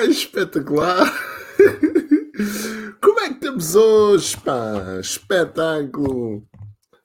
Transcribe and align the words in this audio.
Ah, 0.00 0.06
espetacular! 0.06 1.12
Como 3.02 3.20
é 3.20 3.28
que 3.28 3.34
estamos 3.34 3.74
hoje, 3.74 4.34
pá? 4.38 4.98
Espetáculo! 4.98 6.42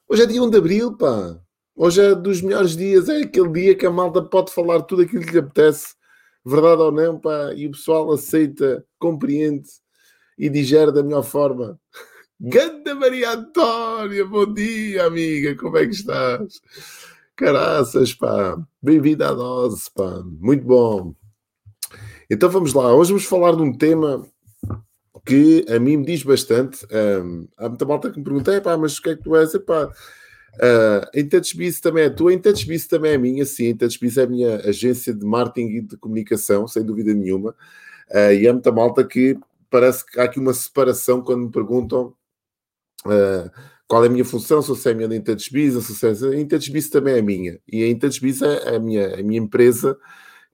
Hoje 0.08 0.24
é 0.24 0.26
dia 0.26 0.42
1 0.42 0.50
de 0.50 0.58
Abril, 0.58 0.96
pá. 0.96 1.38
Hoje 1.76 2.02
é 2.02 2.16
dos 2.16 2.42
melhores 2.42 2.74
dias, 2.74 3.10
é 3.10 3.24
aquele 3.24 3.50
dia 3.50 3.76
que 3.76 3.86
a 3.86 3.92
malta 3.92 4.22
pode 4.22 4.54
falar 4.54 4.82
tudo 4.84 5.02
aquilo 5.02 5.26
que 5.26 5.32
lhe 5.34 5.40
apetece, 5.40 5.94
verdade 6.46 6.84
ou 6.84 6.92
não, 6.94 7.20
pá, 7.20 7.54
e 7.54 7.68
o 7.68 7.72
pessoal 7.72 8.10
aceita, 8.14 8.86
compreende 8.98 9.68
e 10.38 10.50
digere 10.50 10.94
da 10.94 11.04
melhor 11.04 11.24
forma. 11.24 11.78
Ganda 12.40 12.96
Maria 12.96 13.32
Antónia, 13.34 14.26
bom 14.26 14.54
dia, 14.54 15.06
amiga, 15.06 15.54
como 15.58 15.76
é 15.78 15.86
que 15.86 15.96
estás? 15.96 16.62
Caraças, 17.36 18.14
pá, 18.14 18.58
bem-vinda 18.82 19.32
à 19.32 19.34
dose, 19.34 19.92
pá, 19.94 20.24
muito 20.40 20.64
bom. 20.64 21.14
Então 22.30 22.50
vamos 22.50 22.74
lá, 22.74 22.94
hoje 22.94 23.12
vamos 23.12 23.26
falar 23.26 23.56
de 23.56 23.62
um 23.62 23.72
tema 23.72 24.26
que 25.26 25.64
a 25.70 25.80
mim 25.80 25.98
me 25.98 26.06
diz 26.06 26.24
bastante. 26.24 26.86
Um, 26.92 27.48
há 27.58 27.70
muita 27.70 27.86
malta 27.86 28.10
que 28.10 28.18
me 28.18 28.24
pergunta, 28.24 28.60
pá, 28.62 28.76
mas 28.78 28.98
o 28.98 29.02
que 29.02 29.10
é 29.10 29.16
que 29.16 29.24
tu 29.24 29.36
és? 29.36 29.54
Epá, 29.54 29.86
uh, 29.86 31.10
em 31.14 31.28
TouchBiz 31.28 31.80
também 31.80 32.06
é 32.06 32.10
tua, 32.10 32.34
em 32.34 32.40
TouchBiz 32.40 32.88
também 32.88 33.12
é 33.12 33.18
minha, 33.18 33.46
sim, 33.46 33.66
em 33.66 33.78
TouchBiz 33.78 34.18
é 34.18 34.24
a 34.24 34.28
minha 34.28 34.56
agência 34.58 35.14
de 35.14 35.26
marketing 35.26 35.68
e 35.68 35.82
de 35.82 35.98
comunicação, 35.98 36.68
sem 36.68 36.84
dúvida 36.84 37.14
nenhuma. 37.14 37.56
Uh, 38.10 38.34
e 38.34 38.48
há 38.48 38.54
muita 38.54 38.72
malta 38.72 39.04
que 39.04 39.38
parece 39.70 40.06
que 40.06 40.20
há 40.20 40.24
aqui 40.24 40.40
uma 40.40 40.54
separação 40.54 41.22
quando 41.22 41.46
me 41.46 41.52
perguntam 41.52 42.14
uh, 43.06 43.52
qual 43.88 44.04
é 44.04 44.08
a 44.08 44.12
minha 44.12 44.26
função, 44.26 44.64
se 44.64 44.70
eu 44.70 44.76
sou 44.76 44.96
minha 44.96 45.16
em 45.16 45.22
TouchBiz, 45.22 45.84
se 45.84 46.06
eu 46.06 46.34
em 46.34 46.48
TouchBiz 46.48 46.90
também 46.90 47.16
é 47.16 47.22
minha. 47.22 47.60
E 47.72 47.92
a 47.92 48.00
TouchBiz 48.00 48.42
é 48.42 48.76
a 48.76 48.80
minha, 48.80 49.14
a 49.14 49.24
minha 49.24 49.40
empresa 49.40 49.96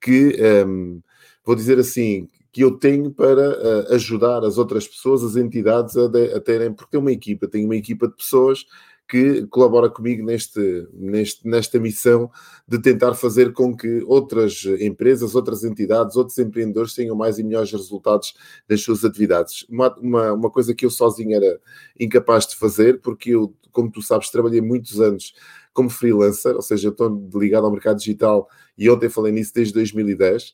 que, 0.01 0.37
um, 0.65 1.01
vou 1.43 1.55
dizer 1.55 1.79
assim, 1.79 2.27
que 2.51 2.61
eu 2.61 2.71
tenho 2.71 3.11
para 3.11 3.51
uh, 3.51 3.93
ajudar 3.93 4.43
as 4.43 4.57
outras 4.57 4.87
pessoas, 4.87 5.23
as 5.23 5.35
entidades 5.35 5.95
a, 5.95 6.07
de, 6.07 6.33
a 6.33 6.39
terem, 6.39 6.73
porque 6.73 6.91
tenho 6.91 7.01
uma 7.01 7.11
equipa, 7.11 7.47
tenho 7.47 7.65
uma 7.65 7.75
equipa 7.75 8.07
de 8.07 8.15
pessoas 8.15 8.65
que 9.11 9.45
colabora 9.47 9.89
comigo 9.89 10.25
neste, 10.25 10.87
neste, 10.93 11.45
nesta 11.45 11.77
missão 11.77 12.31
de 12.65 12.81
tentar 12.81 13.13
fazer 13.13 13.51
com 13.51 13.75
que 13.75 14.01
outras 14.05 14.63
empresas, 14.79 15.35
outras 15.35 15.65
entidades, 15.65 16.15
outros 16.15 16.37
empreendedores 16.37 16.93
tenham 16.93 17.13
mais 17.13 17.37
e 17.37 17.43
melhores 17.43 17.71
resultados 17.73 18.33
das 18.69 18.81
suas 18.81 19.03
atividades. 19.03 19.65
Uma, 19.69 19.93
uma, 19.97 20.31
uma 20.31 20.49
coisa 20.49 20.73
que 20.73 20.85
eu 20.85 20.89
sozinho 20.89 21.35
era 21.35 21.59
incapaz 21.99 22.47
de 22.47 22.55
fazer, 22.55 23.01
porque 23.01 23.31
eu, 23.31 23.53
como 23.73 23.91
tu 23.91 24.01
sabes, 24.01 24.29
trabalhei 24.29 24.61
muitos 24.61 25.01
anos 25.01 25.33
como 25.73 25.89
freelancer, 25.89 26.55
ou 26.55 26.61
seja, 26.61 26.87
estou 26.87 27.29
ligado 27.35 27.65
ao 27.65 27.71
mercado 27.71 27.97
digital 27.97 28.47
e 28.77 28.89
ontem 28.89 29.09
falei 29.09 29.33
nisso 29.33 29.53
desde 29.53 29.73
2010. 29.73 30.53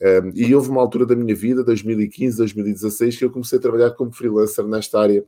Um, 0.00 0.32
e 0.34 0.54
houve 0.54 0.70
uma 0.70 0.80
altura 0.80 1.06
da 1.06 1.14
minha 1.14 1.34
vida, 1.34 1.62
2015, 1.62 2.36
2016, 2.36 3.16
que 3.16 3.24
eu 3.24 3.30
comecei 3.30 3.58
a 3.58 3.62
trabalhar 3.62 3.90
como 3.92 4.12
freelancer 4.12 4.66
nesta 4.66 5.00
área 5.00 5.24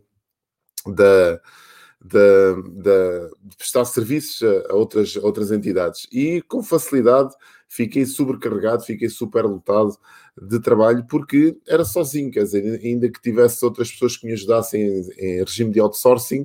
da, 0.86 1.40
da, 2.04 2.52
da, 2.74 3.28
de 3.42 3.56
prestar 3.56 3.84
serviços 3.84 4.42
a, 4.68 4.74
outras, 4.74 5.16
a 5.16 5.20
outras 5.20 5.50
entidades. 5.50 6.06
E 6.12 6.42
com 6.42 6.62
facilidade 6.62 7.34
fiquei 7.68 8.06
sobrecarregado, 8.06 8.84
fiquei 8.84 9.08
super 9.08 9.44
lotado 9.44 9.96
de 10.40 10.60
trabalho 10.60 11.04
porque 11.08 11.56
era 11.66 11.84
sozinho, 11.84 12.30
quer 12.30 12.44
dizer, 12.44 12.80
ainda 12.82 13.10
que 13.10 13.20
tivesse 13.20 13.64
outras 13.64 13.90
pessoas 13.90 14.16
que 14.16 14.26
me 14.26 14.32
ajudassem 14.32 14.82
em, 14.82 15.08
em 15.18 15.44
regime 15.44 15.72
de 15.72 15.80
outsourcing, 15.80 16.44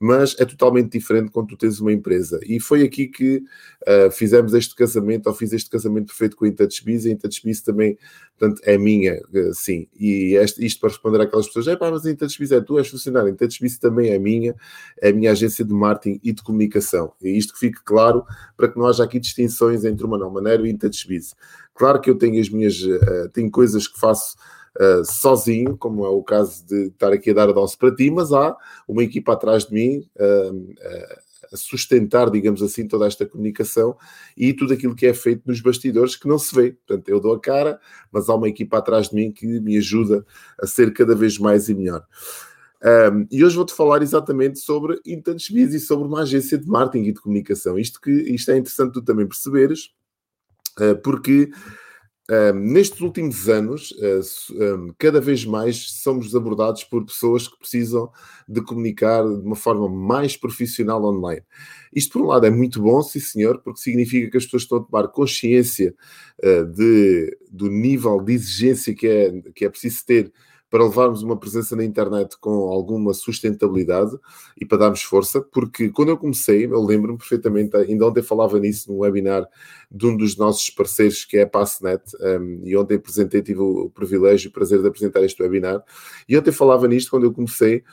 mas 0.00 0.34
é 0.38 0.44
totalmente 0.44 0.92
diferente 0.92 1.30
quando 1.30 1.48
tu 1.48 1.56
tens 1.56 1.80
uma 1.80 1.92
empresa. 1.92 2.40
E 2.44 2.58
foi 2.58 2.82
aqui 2.82 3.06
que 3.06 3.36
uh, 3.36 4.10
fizemos 4.10 4.52
este 4.52 4.74
casamento, 4.74 5.28
ou 5.28 5.34
fiz 5.34 5.52
este 5.52 5.70
casamento 5.70 6.06
perfeito 6.06 6.36
com 6.36 6.44
a 6.44 6.48
IntouchBiz, 6.48 7.06
a 7.06 7.10
IntouchBiz 7.10 7.60
também, 7.60 7.96
portanto, 8.36 8.60
é 8.64 8.76
minha, 8.76 9.14
uh, 9.14 9.54
sim. 9.54 9.86
E 9.98 10.34
este, 10.34 10.64
isto 10.64 10.80
para 10.80 10.90
responder 10.90 11.20
àquelas 11.20 11.46
pessoas, 11.46 11.68
é 11.68 11.76
pá, 11.76 11.90
mas 11.90 12.04
a 12.04 12.10
IntouchBiz 12.10 12.50
é 12.52 12.60
tu, 12.60 12.78
és 12.78 12.88
funcionário, 12.88 13.28
a 13.28 13.32
IntouchBiz 13.32 13.78
também 13.78 14.10
é 14.10 14.18
minha, 14.18 14.54
é 15.00 15.10
a 15.10 15.12
minha 15.12 15.30
agência 15.30 15.64
de 15.64 15.72
marketing 15.72 16.20
e 16.24 16.32
de 16.32 16.42
comunicação. 16.42 17.12
E 17.22 17.30
isto 17.38 17.52
que 17.52 17.60
fique 17.60 17.78
claro, 17.84 18.24
para 18.56 18.68
que 18.68 18.78
não 18.78 18.86
haja 18.86 19.04
aqui 19.04 19.20
distinções 19.20 19.84
entre 19.84 20.04
o 20.04 20.08
Manuel 20.08 20.30
Maneiro 20.30 20.66
e 20.66 20.70
IntouchBiz. 20.70 21.34
Claro 21.72 22.00
que 22.00 22.10
eu 22.10 22.16
tenho 22.16 22.40
as 22.40 22.48
minhas, 22.48 22.80
uh, 22.82 23.28
tenho 23.32 23.50
coisas 23.50 23.86
que 23.86 23.98
faço 23.98 24.36
uh, 24.80 25.04
sozinho, 25.04 25.76
como 25.76 26.04
é 26.04 26.08
o 26.08 26.22
caso 26.22 26.66
de 26.66 26.86
estar 26.88 27.12
aqui 27.12 27.30
a 27.30 27.34
dar 27.34 27.48
a 27.48 27.54
para 27.78 27.94
ti, 27.94 28.10
mas 28.10 28.32
há 28.32 28.56
uma 28.86 29.02
equipa 29.02 29.32
atrás 29.32 29.66
de 29.66 29.74
mim 29.74 30.08
uh, 30.16 30.74
a 31.52 31.56
sustentar, 31.56 32.30
digamos 32.30 32.62
assim, 32.62 32.86
toda 32.86 33.06
esta 33.06 33.24
comunicação 33.24 33.96
e 34.36 34.52
tudo 34.52 34.72
aquilo 34.72 34.94
que 34.94 35.06
é 35.06 35.14
feito 35.14 35.42
nos 35.46 35.60
bastidores 35.60 36.16
que 36.16 36.26
não 36.26 36.38
se 36.38 36.54
vê. 36.54 36.72
Portanto, 36.72 37.08
eu 37.08 37.20
dou 37.20 37.34
a 37.34 37.40
cara, 37.40 37.80
mas 38.10 38.28
há 38.28 38.34
uma 38.34 38.48
equipa 38.48 38.78
atrás 38.78 39.08
de 39.08 39.14
mim 39.14 39.30
que 39.30 39.46
me 39.60 39.76
ajuda 39.78 40.26
a 40.60 40.66
ser 40.66 40.92
cada 40.92 41.14
vez 41.14 41.38
mais 41.38 41.68
e 41.68 41.74
melhor. 41.74 42.04
Um, 42.84 43.26
e 43.30 43.42
hoje 43.42 43.56
vou-te 43.56 43.72
falar 43.72 44.02
exatamente 44.02 44.58
sobre 44.58 45.00
Intouchbiz 45.06 45.72
e 45.72 45.80
sobre 45.80 46.06
uma 46.06 46.20
agência 46.20 46.58
de 46.58 46.66
marketing 46.66 47.08
e 47.08 47.12
de 47.12 47.20
comunicação. 47.20 47.78
Isto, 47.78 47.98
que, 48.00 48.10
isto 48.10 48.50
é 48.50 48.58
interessante 48.58 48.92
tu 48.92 49.02
também 49.02 49.26
perceberes, 49.26 49.90
uh, 50.78 50.94
porque 51.02 51.50
nestes 52.54 53.00
últimos 53.02 53.48
anos, 53.50 53.90
uh, 53.90 54.94
cada 54.98 55.20
vez 55.20 55.44
mais 55.44 55.90
somos 56.02 56.34
abordados 56.34 56.82
por 56.82 57.04
pessoas 57.04 57.46
que 57.46 57.58
precisam 57.58 58.10
de 58.48 58.62
comunicar 58.62 59.22
de 59.22 59.46
uma 59.46 59.56
forma 59.56 59.88
mais 59.88 60.36
profissional 60.36 61.04
online. 61.04 61.42
Isto, 61.94 62.14
por 62.14 62.22
um 62.22 62.28
lado, 62.28 62.46
é 62.46 62.50
muito 62.50 62.80
bom, 62.80 63.02
sim 63.02 63.20
senhor, 63.20 63.60
porque 63.62 63.80
significa 63.80 64.30
que 64.30 64.36
as 64.38 64.44
pessoas 64.44 64.62
estão 64.62 64.78
a 64.78 64.82
tomar 64.82 65.08
consciência 65.08 65.94
uh, 66.42 66.64
de, 66.64 67.36
do 67.50 67.68
nível 67.68 68.18
de 68.20 68.32
exigência 68.32 68.94
que 68.94 69.06
é, 69.06 69.42
que 69.54 69.64
é 69.66 69.68
preciso 69.68 70.04
ter 70.06 70.32
para 70.74 70.82
levarmos 70.82 71.22
uma 71.22 71.36
presença 71.36 71.76
na 71.76 71.84
internet 71.84 72.36
com 72.40 72.50
alguma 72.50 73.14
sustentabilidade 73.14 74.10
e 74.60 74.66
para 74.66 74.78
darmos 74.78 75.04
força, 75.04 75.40
porque 75.40 75.88
quando 75.88 76.08
eu 76.08 76.18
comecei, 76.18 76.64
eu 76.66 76.82
lembro-me 76.82 77.16
perfeitamente, 77.16 77.76
ainda 77.76 78.04
ontem 78.04 78.24
falava 78.24 78.58
nisso 78.58 78.90
num 78.90 78.98
webinar 78.98 79.46
de 79.88 80.04
um 80.04 80.16
dos 80.16 80.36
nossos 80.36 80.68
parceiros, 80.70 81.24
que 81.24 81.36
é 81.36 81.42
a 81.42 81.46
Passnet, 81.46 82.02
um, 82.20 82.62
e 82.64 82.76
ontem 82.76 82.96
apresentei, 82.96 83.40
tive 83.40 83.60
o 83.60 83.88
privilégio 83.88 84.48
e 84.48 84.50
o 84.50 84.52
prazer 84.52 84.82
de 84.82 84.88
apresentar 84.88 85.22
este 85.22 85.40
webinar, 85.40 85.80
e 86.28 86.36
ontem 86.36 86.50
falava 86.50 86.88
nisto 86.88 87.08
quando 87.08 87.22
eu 87.22 87.32
comecei 87.32 87.84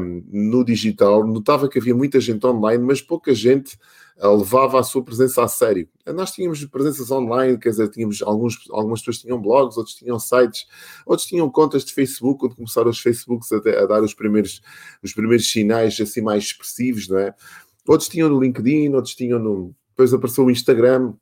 um, 0.00 0.22
no 0.30 0.64
digital, 0.64 1.26
notava 1.26 1.68
que 1.68 1.80
havia 1.80 1.92
muita 1.92 2.20
gente 2.20 2.46
online, 2.46 2.84
mas 2.84 3.02
pouca 3.02 3.34
gente 3.34 3.76
levava 4.20 4.78
a 4.78 4.82
sua 4.82 5.02
presença 5.02 5.42
a 5.42 5.48
sério. 5.48 5.88
Nós 6.06 6.32
tínhamos 6.32 6.64
presenças 6.66 7.10
online, 7.10 7.58
quer 7.58 7.70
dizer, 7.70 7.88
tínhamos 7.88 8.22
alguns, 8.22 8.58
algumas 8.70 9.00
pessoas 9.00 9.18
tinham 9.18 9.40
blogs, 9.40 9.76
outros 9.76 9.96
tinham 9.96 10.18
sites, 10.18 10.66
outros 11.06 11.26
tinham 11.26 11.48
contas 11.50 11.84
de 11.84 11.92
Facebook, 11.92 12.40
quando 12.40 12.56
começaram 12.56 12.90
os 12.90 13.00
Facebooks 13.00 13.50
a, 13.52 13.56
a 13.56 13.86
dar 13.86 14.02
os 14.02 14.14
primeiros, 14.14 14.60
os 15.02 15.12
primeiros 15.12 15.50
sinais 15.50 15.98
assim 16.00 16.20
mais 16.20 16.44
expressivos, 16.44 17.08
não 17.08 17.18
é? 17.18 17.34
Outros 17.86 18.08
tinham 18.08 18.28
no 18.28 18.40
LinkedIn, 18.40 18.94
outros 18.94 19.14
tinham 19.14 19.38
no. 19.38 19.74
Depois 19.90 20.14
apareceu 20.14 20.44
o 20.44 20.50
Instagram, 20.50 21.14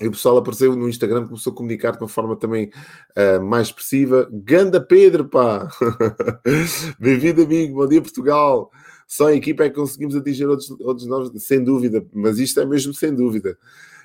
e 0.00 0.06
o 0.06 0.12
pessoal 0.12 0.36
apareceu 0.36 0.76
no 0.76 0.88
Instagram, 0.88 1.26
começou 1.26 1.52
a 1.52 1.56
comunicar 1.56 1.92
de 1.92 1.98
uma 1.98 2.08
forma 2.08 2.36
também 2.36 2.70
uh, 3.16 3.42
mais 3.42 3.68
expressiva. 3.68 4.28
Ganda 4.30 4.80
Pedro, 4.80 5.24
pá! 5.24 5.68
Bem-vindo, 7.00 7.42
amigo. 7.42 7.74
Bom 7.74 7.88
dia, 7.88 8.00
Portugal. 8.00 8.70
Só 9.08 9.26
a 9.26 9.34
equipa 9.34 9.64
é 9.64 9.68
que 9.68 9.74
conseguimos 9.74 10.14
atingir 10.14 10.46
outros, 10.46 10.70
outros 10.80 11.06
novos, 11.06 11.42
sem 11.42 11.64
dúvida, 11.64 12.06
mas 12.12 12.38
isto 12.38 12.60
é 12.60 12.66
mesmo 12.66 12.94
sem 12.94 13.12
dúvida. 13.12 13.58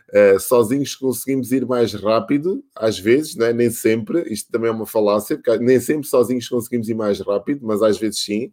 Uh, 0.10 0.40
sozinhos 0.40 0.96
conseguimos 0.96 1.52
ir 1.52 1.66
mais 1.66 1.94
rápido, 1.94 2.64
às 2.76 2.98
vezes, 2.98 3.38
é? 3.38 3.54
nem 3.54 3.70
sempre, 3.70 4.24
isto 4.32 4.52
também 4.52 4.70
é 4.70 4.74
uma 4.74 4.86
falácia, 4.86 5.40
nem 5.60 5.80
sempre 5.80 6.08
sozinhos 6.08 6.48
conseguimos 6.48 6.90
ir 6.90 6.94
mais 6.94 7.20
rápido, 7.20 7.66
mas 7.66 7.82
às 7.82 7.98
vezes 7.98 8.20
sim, 8.20 8.52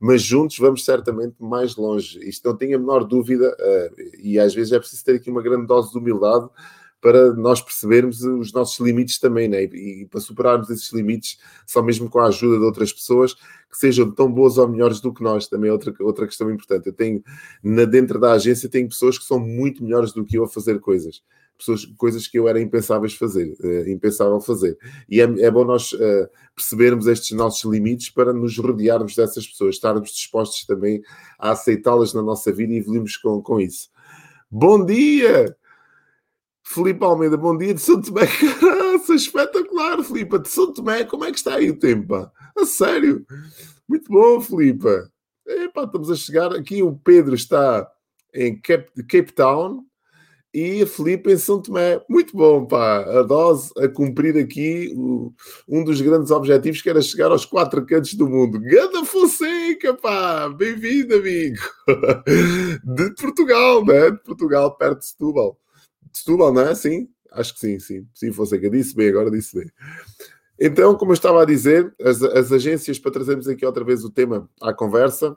mas 0.00 0.22
juntos 0.22 0.58
vamos 0.58 0.84
certamente 0.84 1.36
mais 1.38 1.76
longe. 1.76 2.18
Isto 2.26 2.48
não 2.48 2.56
tenho 2.56 2.76
a 2.76 2.80
menor 2.80 3.04
dúvida, 3.04 3.54
uh, 3.58 4.02
e 4.22 4.38
às 4.38 4.54
vezes 4.54 4.72
é 4.72 4.78
preciso 4.78 5.04
ter 5.04 5.16
aqui 5.16 5.30
uma 5.30 5.42
grande 5.42 5.66
dose 5.66 5.90
de 5.92 5.98
humildade 5.98 6.48
para 7.02 7.34
nós 7.34 7.60
percebermos 7.60 8.22
os 8.22 8.52
nossos 8.52 8.78
limites 8.78 9.18
também, 9.18 9.48
né? 9.48 9.64
e, 9.64 10.06
para 10.08 10.20
superarmos 10.20 10.70
esses 10.70 10.92
limites, 10.92 11.36
só 11.66 11.82
mesmo 11.82 12.08
com 12.08 12.20
a 12.20 12.28
ajuda 12.28 12.58
de 12.58 12.64
outras 12.64 12.92
pessoas 12.92 13.34
que 13.34 13.76
sejam 13.76 14.08
tão 14.12 14.32
boas 14.32 14.56
ou 14.56 14.68
melhores 14.68 15.00
do 15.00 15.12
que 15.12 15.20
nós, 15.20 15.48
também 15.48 15.68
é 15.68 15.72
outra, 15.72 15.92
outra 15.98 16.26
questão 16.26 16.48
importante. 16.48 16.86
Eu 16.86 16.92
tenho, 16.92 17.20
na, 17.60 17.84
dentro 17.84 18.20
da 18.20 18.32
agência, 18.32 18.68
tenho 18.68 18.88
pessoas 18.88 19.18
que 19.18 19.24
são 19.24 19.40
muito 19.40 19.82
melhores 19.82 20.12
do 20.12 20.24
que 20.24 20.38
eu 20.38 20.44
a 20.44 20.48
fazer 20.48 20.78
coisas. 20.78 21.24
Pessoas, 21.58 21.84
coisas 21.96 22.28
que 22.28 22.38
eu 22.38 22.46
era 22.46 22.60
impensáveis 22.60 23.14
fazer, 23.14 23.56
uh, 23.60 23.88
impensável 23.88 24.40
fazer. 24.40 24.78
E 25.08 25.20
é, 25.20 25.24
é 25.24 25.50
bom 25.50 25.64
nós 25.64 25.92
uh, 25.92 26.28
percebermos 26.54 27.08
estes 27.08 27.36
nossos 27.36 27.68
limites 27.68 28.10
para 28.10 28.32
nos 28.32 28.56
rodearmos 28.58 29.16
dessas 29.16 29.46
pessoas, 29.46 29.74
estarmos 29.74 30.12
dispostos 30.12 30.64
também 30.66 31.02
a 31.38 31.50
aceitá-las 31.50 32.14
na 32.14 32.22
nossa 32.22 32.52
vida 32.52 32.72
e 32.72 32.76
evoluirmos 32.76 33.16
com, 33.16 33.42
com 33.42 33.60
isso. 33.60 33.90
Bom 34.48 34.84
dia! 34.84 35.56
Filipe 36.64 37.04
Almeida, 37.04 37.36
bom 37.36 37.56
dia 37.56 37.74
de 37.74 37.80
São 37.80 38.00
Tomé. 38.00 38.26
Caraca, 38.60 39.14
espetacular, 39.14 40.02
Filipe. 40.02 40.38
De 40.38 40.48
São 40.48 40.72
Tomé, 40.72 41.04
como 41.04 41.24
é 41.24 41.30
que 41.30 41.38
está 41.38 41.56
aí 41.56 41.70
o 41.70 41.78
tempo? 41.78 42.14
A 42.14 42.66
sério? 42.66 43.26
Muito 43.88 44.10
bom, 44.10 44.40
Filipe. 44.40 44.88
Epá, 45.46 45.84
estamos 45.84 46.10
a 46.10 46.16
chegar 46.16 46.54
aqui. 46.54 46.82
O 46.82 46.94
Pedro 46.94 47.34
está 47.34 47.86
em 48.34 48.58
Cape, 48.58 49.02
Cape 49.02 49.32
Town 49.32 49.84
e 50.54 50.82
a 50.82 50.86
Filipe 50.86 51.32
em 51.32 51.36
São 51.36 51.60
Tomé. 51.60 52.00
Muito 52.08 52.36
bom, 52.36 52.64
pá. 52.64 53.00
A 53.00 53.22
dose 53.22 53.70
a 53.78 53.88
cumprir 53.88 54.36
aqui 54.38 54.92
o, 54.96 55.32
um 55.68 55.82
dos 55.82 56.00
grandes 56.00 56.30
objetivos 56.30 56.80
que 56.80 56.90
era 56.90 57.02
chegar 57.02 57.30
aos 57.30 57.44
quatro 57.44 57.84
cantos 57.84 58.14
do 58.14 58.28
mundo. 58.28 58.60
Ganda 58.60 59.04
Fonseca, 59.04 59.94
pá. 59.94 60.48
Bem-vindo, 60.48 61.16
amigo. 61.16 61.58
De 62.84 63.14
Portugal, 63.14 63.84
né? 63.84 64.10
De 64.10 64.22
Portugal, 64.22 64.76
perto 64.76 65.00
de 65.00 65.06
Setúbal. 65.06 65.58
De 66.12 66.18
Setúbal, 66.18 66.52
não 66.52 66.62
é? 66.62 66.74
Sim? 66.74 67.08
Acho 67.30 67.54
que 67.54 67.60
sim, 67.60 67.78
sim. 67.78 68.06
Sim, 68.14 68.32
Fonseca. 68.32 68.68
Disse 68.68 68.94
bem, 68.94 69.08
agora 69.08 69.30
disse 69.30 69.58
bem. 69.58 69.70
Então, 70.60 70.94
como 70.94 71.12
eu 71.12 71.14
estava 71.14 71.42
a 71.42 71.46
dizer, 71.46 71.92
as, 72.00 72.22
as 72.22 72.52
agências, 72.52 72.98
para 72.98 73.10
trazermos 73.10 73.48
aqui 73.48 73.64
outra 73.64 73.82
vez 73.82 74.04
o 74.04 74.10
tema 74.10 74.48
à 74.60 74.72
conversa, 74.72 75.36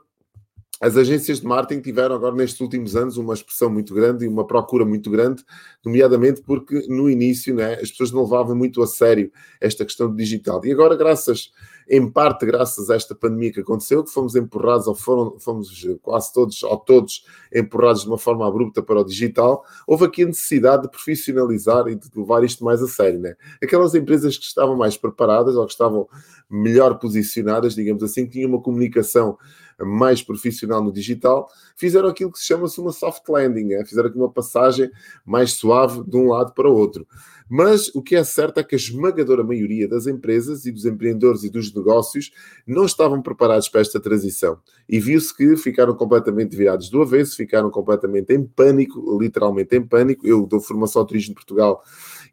as 0.80 0.96
agências 0.96 1.40
de 1.40 1.46
marketing 1.46 1.80
tiveram 1.80 2.14
agora 2.14 2.34
nestes 2.34 2.60
últimos 2.60 2.94
anos 2.94 3.16
uma 3.16 3.32
expressão 3.32 3.70
muito 3.70 3.94
grande 3.94 4.26
e 4.26 4.28
uma 4.28 4.46
procura 4.46 4.84
muito 4.84 5.10
grande, 5.10 5.42
nomeadamente 5.84 6.42
porque 6.42 6.86
no 6.86 7.08
início 7.08 7.54
né, 7.54 7.74
as 7.74 7.90
pessoas 7.90 8.12
não 8.12 8.24
levavam 8.24 8.54
muito 8.54 8.82
a 8.82 8.86
sério 8.86 9.32
esta 9.58 9.86
questão 9.86 10.10
do 10.10 10.16
digital. 10.16 10.60
E 10.64 10.70
agora, 10.70 10.94
graças, 10.94 11.50
em 11.88 12.10
parte 12.10 12.44
graças 12.44 12.90
a 12.90 12.96
esta 12.96 13.14
pandemia 13.14 13.52
que 13.52 13.60
aconteceu, 13.60 14.02
que 14.02 14.10
fomos 14.10 14.34
empurrados, 14.34 14.86
ou 14.86 14.94
foram, 14.94 15.38
fomos 15.38 15.70
quase 16.02 16.32
todos, 16.32 16.62
ou 16.62 16.76
todos, 16.76 17.24
empurrados 17.54 18.02
de 18.02 18.08
uma 18.08 18.18
forma 18.18 18.46
abrupta 18.46 18.82
para 18.82 19.00
o 19.00 19.04
digital, 19.04 19.64
houve 19.86 20.04
aqui 20.04 20.24
a 20.24 20.26
necessidade 20.26 20.82
de 20.82 20.90
profissionalizar 20.90 21.86
e 21.88 21.94
de 21.94 22.08
levar 22.16 22.42
isto 22.44 22.64
mais 22.64 22.82
a 22.82 22.88
sério. 22.88 23.20
Né? 23.20 23.36
Aquelas 23.62 23.94
empresas 23.94 24.36
que 24.36 24.44
estavam 24.44 24.76
mais 24.76 24.96
preparadas 24.96 25.54
ou 25.54 25.64
que 25.64 25.72
estavam 25.72 26.08
melhor 26.50 26.98
posicionadas, 26.98 27.74
digamos 27.74 28.02
assim, 28.02 28.24
que 28.24 28.32
tinham 28.32 28.50
uma 28.50 28.60
comunicação 28.60 29.38
mais 29.84 30.22
profissional 30.22 30.82
no 30.82 30.92
digital, 30.92 31.48
fizeram 31.76 32.08
aquilo 32.08 32.32
que 32.32 32.38
se 32.38 32.46
chama-se 32.46 32.80
uma 32.80 32.92
soft 32.92 33.28
landing, 33.28 33.74
é? 33.74 33.84
fizeram 33.84 34.08
aqui 34.08 34.16
uma 34.16 34.30
passagem 34.30 34.90
mais 35.24 35.52
suave 35.52 36.02
de 36.08 36.16
um 36.16 36.28
lado 36.28 36.52
para 36.54 36.68
o 36.68 36.74
outro. 36.74 37.06
Mas 37.48 37.88
o 37.94 38.02
que 38.02 38.16
é 38.16 38.24
certo 38.24 38.58
é 38.58 38.64
que 38.64 38.74
a 38.74 38.78
esmagadora 38.78 39.44
maioria 39.44 39.86
das 39.86 40.06
empresas 40.06 40.66
e 40.66 40.72
dos 40.72 40.84
empreendedores 40.84 41.44
e 41.44 41.50
dos 41.50 41.72
negócios 41.72 42.32
não 42.66 42.84
estavam 42.84 43.22
preparados 43.22 43.68
para 43.68 43.80
esta 43.80 44.00
transição. 44.00 44.58
E 44.88 44.98
viu-se 44.98 45.34
que 45.34 45.56
ficaram 45.56 45.94
completamente 45.94 46.56
virados 46.56 46.90
do 46.90 47.02
avesso, 47.02 47.36
ficaram 47.36 47.70
completamente 47.70 48.32
em 48.32 48.44
pânico, 48.44 49.16
literalmente 49.20 49.76
em 49.76 49.82
pânico. 49.82 50.26
Eu 50.26 50.44
dou 50.44 50.60
formação 50.60 51.00
ao 51.00 51.06
Turismo 51.06 51.30
de 51.30 51.34
Portugal 51.34 51.84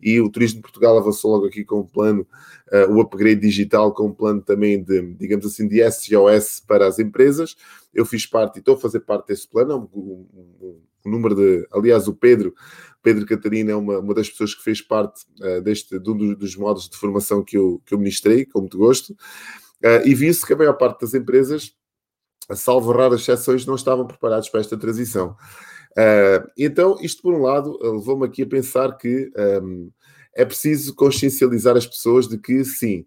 e 0.02 0.20
o 0.22 0.30
Turismo 0.30 0.58
de 0.58 0.64
Portugal 0.64 0.98
avançou 0.98 1.32
logo 1.32 1.46
aqui 1.46 1.64
com 1.64 1.82
um 1.82 1.86
plano, 1.86 2.28
uh, 2.72 2.92
o 2.92 3.02
upgrade 3.02 3.42
digital, 3.42 3.94
com 3.94 4.08
um 4.08 4.14
plano 4.14 4.42
também 4.42 4.82
de, 4.82 5.14
digamos 5.16 5.46
assim, 5.46 5.68
de 5.68 5.82
SOS 5.92 6.62
para 6.66 6.88
as 6.88 7.00
empresas. 7.00 7.56
Eu 7.94 8.06
fiz 8.06 8.26
parte 8.26 8.58
e 8.58 8.60
estou 8.60 8.76
a 8.76 8.80
fazer 8.80 9.02
parte 9.02 9.28
desse 9.28 9.48
plano, 9.48 9.90
um, 9.94 10.00
um, 10.00 10.82
um 11.06 11.12
número 11.12 11.36
de, 11.36 11.68
aliás, 11.72 12.08
o 12.08 12.14
Pedro, 12.14 12.54
Pedro 13.02 13.26
Catarina 13.26 13.72
é 13.72 13.76
uma, 13.76 14.00
uma 14.00 14.14
das 14.14 14.30
pessoas 14.30 14.56
que 14.56 14.64
fez 14.64 14.82
parte 14.82 15.26
uh, 15.42 15.62
deste, 15.62 16.00
de 16.00 16.10
um 16.10 16.34
dos 16.34 16.56
modos 16.56 16.90
de 16.90 16.98
formação 16.98 17.44
que 17.44 17.58
eu, 17.58 17.82
que 17.86 17.94
eu 17.94 17.98
ministrei, 17.98 18.46
com 18.46 18.62
muito 18.62 18.78
gosto, 18.78 19.12
uh, 19.12 20.06
e 20.06 20.16
viu-se 20.16 20.46
que 20.46 20.54
a 20.54 20.56
maior 20.56 20.74
parte 20.74 21.02
das 21.02 21.14
empresas, 21.14 21.74
salvo 22.56 22.92
raras 22.92 23.22
exceções, 23.22 23.66
não 23.66 23.76
estavam 23.76 24.08
preparados 24.08 24.50
para 24.50 24.62
esta 24.62 24.78
transição. 24.78 25.36
Uh, 25.98 26.50
então, 26.58 26.98
isto 27.02 27.22
por 27.22 27.34
um 27.34 27.42
lado 27.42 27.78
levou-me 27.82 28.26
aqui 28.26 28.42
a 28.42 28.48
pensar 28.48 28.98
que 28.98 29.32
um, 29.62 29.92
é 30.36 30.44
preciso 30.44 30.96
consciencializar 30.96 31.78
as 31.78 31.86
pessoas 31.86 32.28
de 32.28 32.38
que 32.38 32.66
sim, 32.66 33.06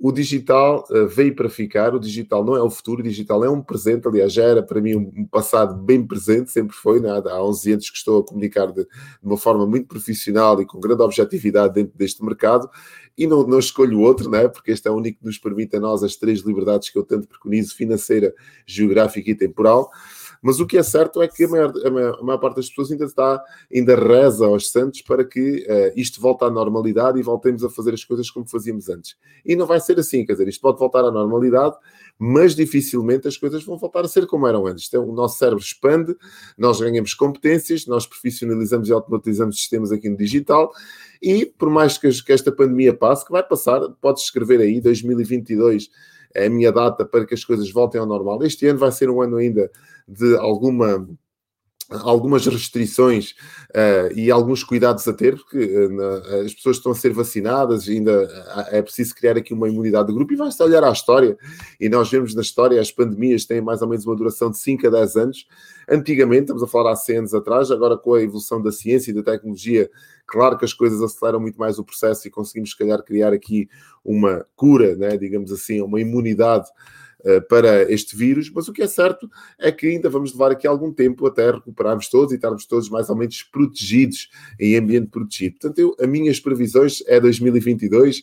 o 0.00 0.12
digital 0.12 0.86
uh, 0.90 1.08
veio 1.08 1.34
para 1.34 1.50
ficar, 1.50 1.92
o 1.92 1.98
digital 1.98 2.44
não 2.44 2.54
é 2.54 2.62
o 2.62 2.70
futuro, 2.70 3.00
o 3.00 3.02
digital 3.02 3.44
é 3.44 3.50
um 3.50 3.60
presente, 3.60 4.06
aliás, 4.06 4.32
já 4.32 4.44
era 4.44 4.62
para 4.62 4.80
mim 4.80 4.94
um 4.94 5.26
passado 5.26 5.74
bem 5.74 6.06
presente, 6.06 6.52
sempre 6.52 6.76
foi, 6.76 7.00
né? 7.00 7.10
há 7.10 7.42
11 7.42 7.72
anos 7.72 7.90
que 7.90 7.96
estou 7.96 8.20
a 8.20 8.24
comunicar 8.24 8.66
de, 8.66 8.84
de, 8.84 8.88
uma 9.24 9.36
forma 9.36 9.66
muito 9.66 9.88
profissional 9.88 10.60
e 10.62 10.66
com 10.66 10.78
grande 10.78 11.02
objetividade 11.02 11.74
dentro 11.74 11.98
deste 11.98 12.24
mercado, 12.24 12.70
e 13.16 13.26
não, 13.26 13.44
não 13.44 13.58
escolho 13.58 13.98
outro, 13.98 14.30
né? 14.30 14.46
porque 14.46 14.70
este 14.70 14.86
é 14.86 14.90
o 14.92 14.94
único 14.94 15.18
que 15.18 15.26
nos 15.26 15.38
permite 15.38 15.76
a 15.76 15.80
nós 15.80 16.04
as 16.04 16.14
três 16.14 16.42
liberdades 16.42 16.90
que 16.90 16.96
eu 16.96 17.02
tanto 17.02 17.26
preconizo, 17.26 17.74
financeira, 17.74 18.32
geográfica 18.64 19.28
e 19.32 19.34
temporal. 19.34 19.90
Mas 20.42 20.60
o 20.60 20.66
que 20.66 20.78
é 20.78 20.82
certo 20.82 21.20
é 21.22 21.28
que 21.28 21.44
a 21.44 21.48
maior, 21.48 21.72
a 21.84 21.90
maior, 21.90 22.18
a 22.20 22.22
maior 22.22 22.38
parte 22.38 22.56
das 22.56 22.68
pessoas 22.68 22.90
ainda 22.90 23.04
está, 23.04 23.42
ainda 23.74 23.96
reza 23.96 24.46
aos 24.46 24.70
santos 24.70 25.02
para 25.02 25.24
que 25.24 25.66
uh, 25.68 25.92
isto 25.98 26.20
volte 26.20 26.44
à 26.44 26.50
normalidade 26.50 27.18
e 27.18 27.22
voltemos 27.22 27.64
a 27.64 27.70
fazer 27.70 27.94
as 27.94 28.04
coisas 28.04 28.30
como 28.30 28.48
fazíamos 28.48 28.88
antes. 28.88 29.16
E 29.44 29.56
não 29.56 29.66
vai 29.66 29.80
ser 29.80 29.98
assim, 29.98 30.24
quer 30.24 30.32
dizer, 30.32 30.48
isto 30.48 30.60
pode 30.60 30.78
voltar 30.78 31.04
à 31.04 31.10
normalidade, 31.10 31.76
mas 32.18 32.54
dificilmente 32.54 33.28
as 33.28 33.36
coisas 33.36 33.64
vão 33.64 33.76
voltar 33.78 34.04
a 34.04 34.08
ser 34.08 34.26
como 34.26 34.46
eram 34.46 34.66
antes. 34.66 34.86
Então, 34.88 35.08
o 35.08 35.12
nosso 35.12 35.38
cérebro 35.38 35.62
expande, 35.62 36.16
nós 36.56 36.80
ganhamos 36.80 37.14
competências, 37.14 37.86
nós 37.86 38.06
profissionalizamos 38.06 38.88
e 38.88 38.92
automatizamos 38.92 39.56
sistemas 39.56 39.92
aqui 39.92 40.08
no 40.08 40.16
digital 40.16 40.72
e 41.22 41.46
por 41.46 41.70
mais 41.70 41.98
que, 41.98 42.10
que 42.22 42.32
esta 42.32 42.52
pandemia 42.52 42.94
passe, 42.94 43.24
que 43.24 43.32
vai 43.32 43.42
passar, 43.42 43.80
podes 44.00 44.24
escrever 44.24 44.60
aí 44.60 44.80
2022 44.80 45.90
é 46.38 46.46
a 46.46 46.50
minha 46.50 46.72
data 46.72 47.04
para 47.04 47.26
que 47.26 47.34
as 47.34 47.44
coisas 47.44 47.70
voltem 47.70 48.00
ao 48.00 48.06
normal. 48.06 48.42
Este 48.42 48.66
ano 48.66 48.78
vai 48.78 48.92
ser 48.92 49.10
um 49.10 49.20
ano 49.20 49.36
ainda 49.36 49.70
de 50.06 50.36
alguma 50.36 51.06
algumas 51.90 52.46
restrições 52.46 53.30
uh, 53.70 54.12
e 54.14 54.30
alguns 54.30 54.62
cuidados 54.62 55.06
a 55.08 55.12
ter, 55.12 55.36
porque 55.36 55.58
uh, 55.58 56.44
as 56.44 56.52
pessoas 56.52 56.76
estão 56.76 56.92
a 56.92 56.94
ser 56.94 57.12
vacinadas, 57.12 57.88
ainda 57.88 58.24
uh, 58.24 58.74
é 58.74 58.82
preciso 58.82 59.14
criar 59.14 59.38
aqui 59.38 59.54
uma 59.54 59.68
imunidade 59.68 60.08
de 60.08 60.14
grupo 60.14 60.32
e 60.32 60.36
vai-se 60.36 60.62
olhar 60.62 60.84
à 60.84 60.92
história. 60.92 61.36
E 61.80 61.88
nós 61.88 62.10
vemos 62.10 62.34
na 62.34 62.42
história 62.42 62.80
as 62.80 62.92
pandemias 62.92 63.46
têm 63.46 63.60
mais 63.60 63.80
ou 63.80 63.88
menos 63.88 64.04
uma 64.04 64.14
duração 64.14 64.50
de 64.50 64.58
5 64.58 64.86
a 64.86 64.90
10 64.90 65.16
anos. 65.16 65.46
Antigamente, 65.88 66.42
estamos 66.42 66.62
a 66.62 66.66
falar 66.66 66.92
há 66.92 66.96
100 66.96 67.16
anos 67.16 67.34
atrás, 67.34 67.70
agora 67.70 67.96
com 67.96 68.12
a 68.12 68.22
evolução 68.22 68.60
da 68.60 68.70
ciência 68.70 69.10
e 69.10 69.14
da 69.14 69.22
tecnologia, 69.22 69.90
claro 70.26 70.58
que 70.58 70.66
as 70.66 70.74
coisas 70.74 71.00
aceleram 71.00 71.40
muito 71.40 71.58
mais 71.58 71.78
o 71.78 71.84
processo 71.84 72.28
e 72.28 72.30
conseguimos, 72.30 72.70
se 72.70 72.76
calhar, 72.76 73.02
criar 73.02 73.32
aqui 73.32 73.66
uma 74.04 74.44
cura, 74.54 74.94
né, 74.94 75.16
digamos 75.16 75.50
assim, 75.50 75.80
uma 75.80 75.98
imunidade 75.98 76.68
eh, 76.68 76.72
para 77.48 77.90
este 77.90 78.16
vírus, 78.16 78.50
mas 78.50 78.68
o 78.68 78.72
que 78.72 78.82
é 78.82 78.86
certo 78.86 79.28
é 79.58 79.72
que 79.72 79.86
ainda 79.86 80.08
vamos 80.08 80.32
levar 80.32 80.52
aqui 80.52 80.66
algum 80.66 80.92
tempo 80.92 81.26
até 81.26 81.50
recuperarmos 81.50 82.08
todos 82.08 82.32
e 82.32 82.36
estarmos 82.36 82.64
todos 82.64 82.88
mais 82.88 83.10
ou 83.10 83.16
menos 83.16 83.42
protegidos, 83.42 84.28
em 84.58 84.76
ambiente 84.76 85.08
protegido. 85.08 85.58
Portanto, 85.58 85.78
eu, 85.78 85.96
as 85.98 86.08
minhas 86.08 86.38
previsões 86.38 87.02
é 87.06 87.18
2022, 87.20 88.22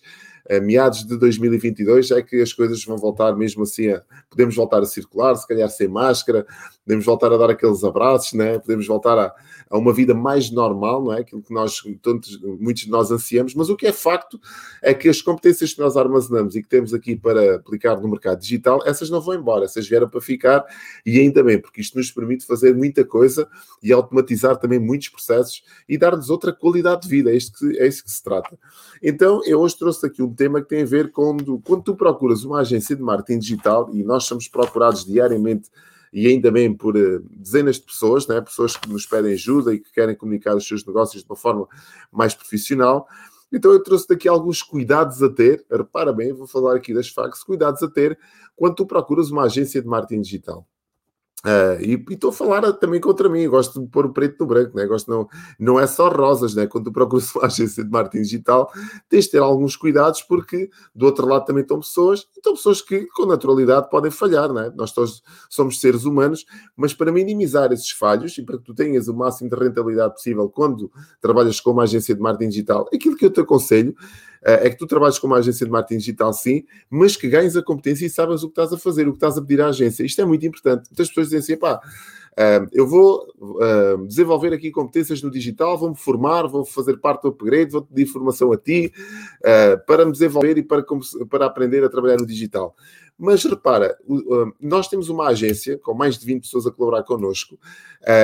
a 0.50 0.60
meados 0.60 1.06
de 1.06 1.18
2022 1.18 2.12
é 2.12 2.22
que 2.22 2.42
as 2.42 2.54
coisas 2.54 2.84
vão 2.86 2.98
voltar 2.98 3.36
mesmo 3.36 3.64
assim 3.64 3.90
a, 3.90 4.02
podemos 4.30 4.56
voltar 4.56 4.80
a 4.80 4.86
circular, 4.86 5.36
se 5.36 5.48
calhar 5.48 5.70
sem 5.70 5.88
máscara, 5.88 6.46
podemos 6.86 7.04
voltar 7.04 7.34
a 7.34 7.38
dar 7.38 7.50
aqueles 7.50 7.84
abraços, 7.84 8.34
né? 8.34 8.60
podemos 8.60 8.86
voltar 8.86 9.18
a, 9.18 9.34
a 9.70 9.78
uma 9.78 9.92
vida 9.92 10.14
mais 10.14 10.52
normal, 10.52 11.04
não 11.04 11.14
é? 11.14 11.22
Aquilo 11.22 11.42
que 11.42 11.54
nós, 11.54 11.82
tantos, 12.02 12.40
muitos 12.60 12.84
de 12.84 12.92
nós 12.92 13.10
ansiamos, 13.12 13.56
mas 13.56 13.70
o 13.70 13.76
que 13.76 13.88
é 13.88 13.92
facto 13.92 14.40
é 14.84 14.94
que 14.94 15.10
as 15.10 15.22
competências 15.22 15.74
que 15.74 15.80
nós 15.80 15.98
armazenamos 15.98 16.56
e 16.56 16.62
que 16.62 16.70
temos 16.70 16.94
aqui 16.94 17.16
para 17.16 17.56
aplicar 17.56 18.00
no 18.00 18.08
mercado 18.08 18.40
digital, 18.40 18.82
essas 18.86 19.10
não 19.10 19.20
vão 19.20 19.34
embora, 19.34 19.66
essas 19.66 19.88
vieram 19.88 20.08
para 20.08 20.22
ficar 20.22 20.64
e 21.04 21.20
ainda 21.20 21.44
bem, 21.44 21.60
porque 21.60 21.82
isto 21.82 21.98
nos 21.98 22.12
permite 22.12 22.46
fazer 22.46 22.76
muita 22.76 23.04
coisa 23.04 23.48
e 23.82 23.92
automatizar 23.92 24.58
também 24.58 24.78
muitos 24.80 25.10
processos 25.10 25.64
e 25.90 25.98
dar-nos 25.98 26.30
outra 26.30 26.54
qualidade 26.54 27.02
de 27.02 27.08
vida, 27.08 27.32
é, 27.32 27.36
isto 27.36 27.58
que, 27.58 27.80
é 27.80 27.88
isso 27.88 28.04
que 28.04 28.12
se 28.12 28.22
trata. 28.22 28.58
Então, 29.02 29.42
eu 29.46 29.60
hoje 29.60 29.78
trouxe 29.78 30.06
aqui 30.06 30.22
um 30.22 30.35
tema 30.36 30.62
que 30.62 30.68
tem 30.68 30.84
a 30.84 30.86
ver 30.86 31.12
com 31.12 31.38
quando 31.64 31.84
tu 31.84 31.96
procuras 31.96 32.44
uma 32.44 32.60
agência 32.60 32.96
de 32.96 33.02
marketing 33.02 33.40
digital 33.40 33.90
e 33.94 34.04
nós 34.04 34.26
somos 34.26 34.48
procurados 34.48 35.06
diariamente 35.06 35.70
e 36.14 36.28
ainda 36.28 36.52
bem 36.52 36.74
por 36.74 36.96
uh, 36.96 37.20
dezenas 37.32 37.76
de 37.76 37.84
pessoas, 37.84 38.28
né? 38.28 38.40
pessoas 38.40 38.78
que 38.78 38.88
nos 38.90 39.06
pedem 39.06 39.34
ajuda 39.34 39.74
e 39.74 39.80
que 39.80 39.92
querem 39.92 40.16
comunicar 40.16 40.56
os 40.56 40.68
seus 40.68 40.86
negócios 40.86 41.24
de 41.24 41.30
uma 41.30 41.36
forma 41.36 41.68
mais 42.12 42.34
profissional. 42.34 43.08
Então 43.52 43.72
eu 43.72 43.82
trouxe 43.84 44.08
daqui 44.08 44.28
alguns 44.28 44.62
cuidados 44.62 45.22
a 45.22 45.30
ter, 45.30 45.66
repara 45.70 46.14
bem, 46.14 46.34
vou 46.34 46.48
falar 46.48 46.76
aqui 46.76 46.94
das 46.94 47.10
facas, 47.10 47.44
cuidados 47.44 47.84
a 47.84 47.90
ter 47.90 48.18
quando 48.56 48.76
tu 48.76 48.86
procuras 48.86 49.30
uma 49.30 49.44
agência 49.44 49.82
de 49.82 49.88
marketing 49.88 50.22
digital. 50.22 50.68
Uh, 51.46 51.80
e 51.80 52.04
estou 52.12 52.32
a 52.32 52.34
falar 52.34 52.74
também 52.74 53.00
contra 53.00 53.30
mim, 53.30 53.48
gosto 53.48 53.80
de 53.80 53.88
pôr 53.88 54.08
o 54.08 54.12
preto 54.12 54.38
no 54.40 54.48
branco, 54.48 54.76
né? 54.76 54.84
gosto 54.88 55.12
não, 55.12 55.28
não 55.60 55.80
é 55.80 55.86
só 55.86 56.10
rosas, 56.10 56.56
né? 56.56 56.66
quando 56.66 56.86
tu 56.86 56.92
procuras 56.92 57.34
uma 57.36 57.46
agência 57.46 57.84
de 57.84 57.92
marketing 57.92 58.24
digital, 58.24 58.72
tens 59.08 59.26
de 59.26 59.32
ter 59.32 59.38
alguns 59.38 59.76
cuidados, 59.76 60.24
porque 60.24 60.72
do 60.96 61.06
outro 61.06 61.28
lado 61.28 61.46
também 61.46 61.62
estão 61.62 61.80
pessoas, 61.80 62.28
estão 62.36 62.54
pessoas 62.54 62.82
que 62.82 63.06
com 63.16 63.28
naturalidade 63.28 63.92
podem 63.92 64.10
falhar, 64.10 64.52
né? 64.52 64.74
nós 64.76 64.92
todos 64.92 65.22
somos 65.48 65.80
seres 65.80 66.04
humanos, 66.04 66.48
mas 66.76 66.96
para 66.96 67.12
minimizar 67.12 67.72
esses 67.72 67.92
falhos 67.92 68.36
e 68.40 68.42
para 68.42 68.58
que 68.58 68.64
tu 68.64 68.74
tenhas 68.74 69.08
o 69.08 69.14
máximo 69.14 69.48
de 69.48 69.56
rentabilidade 69.56 70.16
possível 70.16 70.50
quando 70.50 70.92
trabalhas 71.22 71.60
com 71.60 71.70
uma 71.70 71.84
agência 71.84 72.16
de 72.16 72.22
marketing 72.22 72.50
digital, 72.50 72.90
aquilo 72.92 73.16
que 73.16 73.26
eu 73.26 73.30
te 73.30 73.42
aconselho 73.42 73.96
é 74.46 74.70
que 74.70 74.78
tu 74.78 74.86
trabalhes 74.86 75.18
com 75.18 75.26
uma 75.26 75.38
agência 75.38 75.66
de 75.66 75.72
marketing 75.72 75.98
digital, 75.98 76.32
sim, 76.32 76.64
mas 76.90 77.18
que 77.18 77.28
ganhes 77.28 77.58
a 77.58 77.64
competência 77.64 78.06
e 78.06 78.10
sabes 78.10 78.44
o 78.44 78.48
que 78.48 78.52
estás 78.52 78.72
a 78.72 78.78
fazer, 78.78 79.08
o 79.08 79.12
que 79.12 79.18
estás 79.18 79.38
a 79.38 79.42
pedir 79.42 79.60
à 79.62 79.68
agência. 79.68 80.04
Isto 80.04 80.22
é 80.22 80.26
muito 80.26 80.46
importante. 80.46 80.88
Muitas 80.90 81.08
pessoas 81.08 81.28
dizem 81.30 81.40
assim, 81.40 81.58
pá, 81.58 81.82
eu 82.74 82.86
vou 82.86 83.26
desenvolver 84.08 84.54
aqui 84.54 84.70
competências 84.70 85.22
no 85.22 85.32
digital, 85.32 85.78
vou-me 85.78 85.96
formar, 85.96 86.48
vou 86.48 86.66
fazer 86.66 86.98
parte 86.98 87.24
do 87.24 87.30
upgrade, 87.30 87.72
vou 87.72 87.82
pedir 87.82 88.06
formação 88.08 88.52
a 88.52 88.58
ti 88.58 88.92
uh, 89.40 89.86
para 89.86 90.06
me 90.06 90.12
desenvolver 90.12 90.58
e 90.58 90.64
para, 90.64 90.84
para 91.30 91.46
aprender 91.46 91.84
a 91.84 91.90
trabalhar 91.90 92.18
no 92.18 92.26
digital. 92.26 92.76
Mas 93.18 93.46
repara, 93.46 93.98
nós 94.60 94.90
temos 94.90 95.08
uma 95.08 95.28
agência 95.28 95.78
com 95.78 95.94
mais 95.94 96.18
de 96.18 96.26
20 96.26 96.42
pessoas 96.42 96.68
a 96.68 96.72
colaborar 96.72 97.02
connosco 97.04 97.58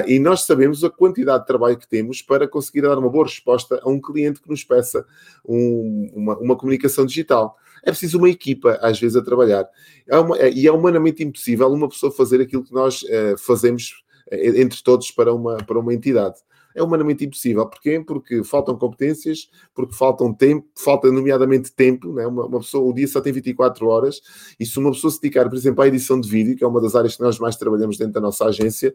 e 0.06 0.20
nós 0.20 0.42
sabemos 0.42 0.84
a 0.84 0.90
quantidade 0.90 1.44
de 1.44 1.48
trabalho 1.48 1.78
que 1.78 1.88
temos 1.88 2.22
para 2.22 2.46
conseguir 2.46 2.82
dar 2.82 3.00
uma 3.00 3.10
boa 3.10 3.24
resposta 3.24 3.80
a 3.82 3.90
um 3.90 4.02
cliente 4.02 4.42
que 4.42 4.50
nos 4.50 4.66
peça 4.66 5.06
um, 5.48 6.12
uma, 6.14 6.38
uma 6.40 6.58
comunicação 6.58 7.06
digital 7.06 7.56
é 7.84 7.92
preciso 7.92 8.18
uma 8.18 8.30
equipa, 8.30 8.78
às 8.82 9.00
vezes, 9.00 9.18
a 9.18 9.24
trabalhar. 9.24 9.68
É 10.08 10.18
uma, 10.18 10.38
é, 10.38 10.52
e 10.52 10.68
é 10.68 10.72
humanamente 10.72 11.24
impossível 11.24 11.68
uma 11.68 11.90
pessoa 11.90 12.12
fazer 12.12 12.42
aquilo 12.42 12.64
que 12.64 12.74
nós 12.74 13.02
uh, 13.04 13.38
fazemos 13.38 14.04
uh, 14.32 14.36
entre 14.36 14.82
todos 14.84 15.12
para 15.12 15.34
uma, 15.34 15.58
para 15.58 15.80
uma 15.80 15.94
entidade 15.94 16.40
é 16.76 16.84
humanamente 16.84 17.26
impossível. 17.26 17.66
Porquê? 17.68 18.04
Porque 18.06 18.44
faltam 18.44 18.78
competências, 18.78 19.50
porque 19.74 19.94
faltam 19.94 20.34
tempo, 20.34 20.68
falta 20.76 21.12
nomeadamente 21.12 21.72
tempo, 21.72 22.14
né? 22.14 22.26
uma, 22.26 22.46
uma 22.46 22.60
pessoa, 22.60 22.90
o 22.90 22.94
dia 22.94 23.08
só 23.08 23.22
tem 23.22 23.34
24 23.34 23.88
horas, 23.88 24.22
e 24.60 24.66
se 24.66 24.78
uma 24.80 24.92
pessoa 24.92 25.12
se 25.12 25.22
dedicar, 25.22 25.50
por 25.50 25.56
exemplo, 25.56 25.84
à 25.84 25.88
edição 25.88 26.20
de 26.20 26.30
vídeo, 26.30 26.56
que 26.56 26.64
é 26.64 26.68
uma 26.68 26.82
das 26.82 26.96
áreas 26.96 27.16
que 27.16 27.22
nós 27.22 27.40
mais 27.40 27.56
trabalhamos 27.56 27.98
dentro 27.98 28.14
da 28.14 28.22
nossa 28.22 28.46
agência, 28.46 28.94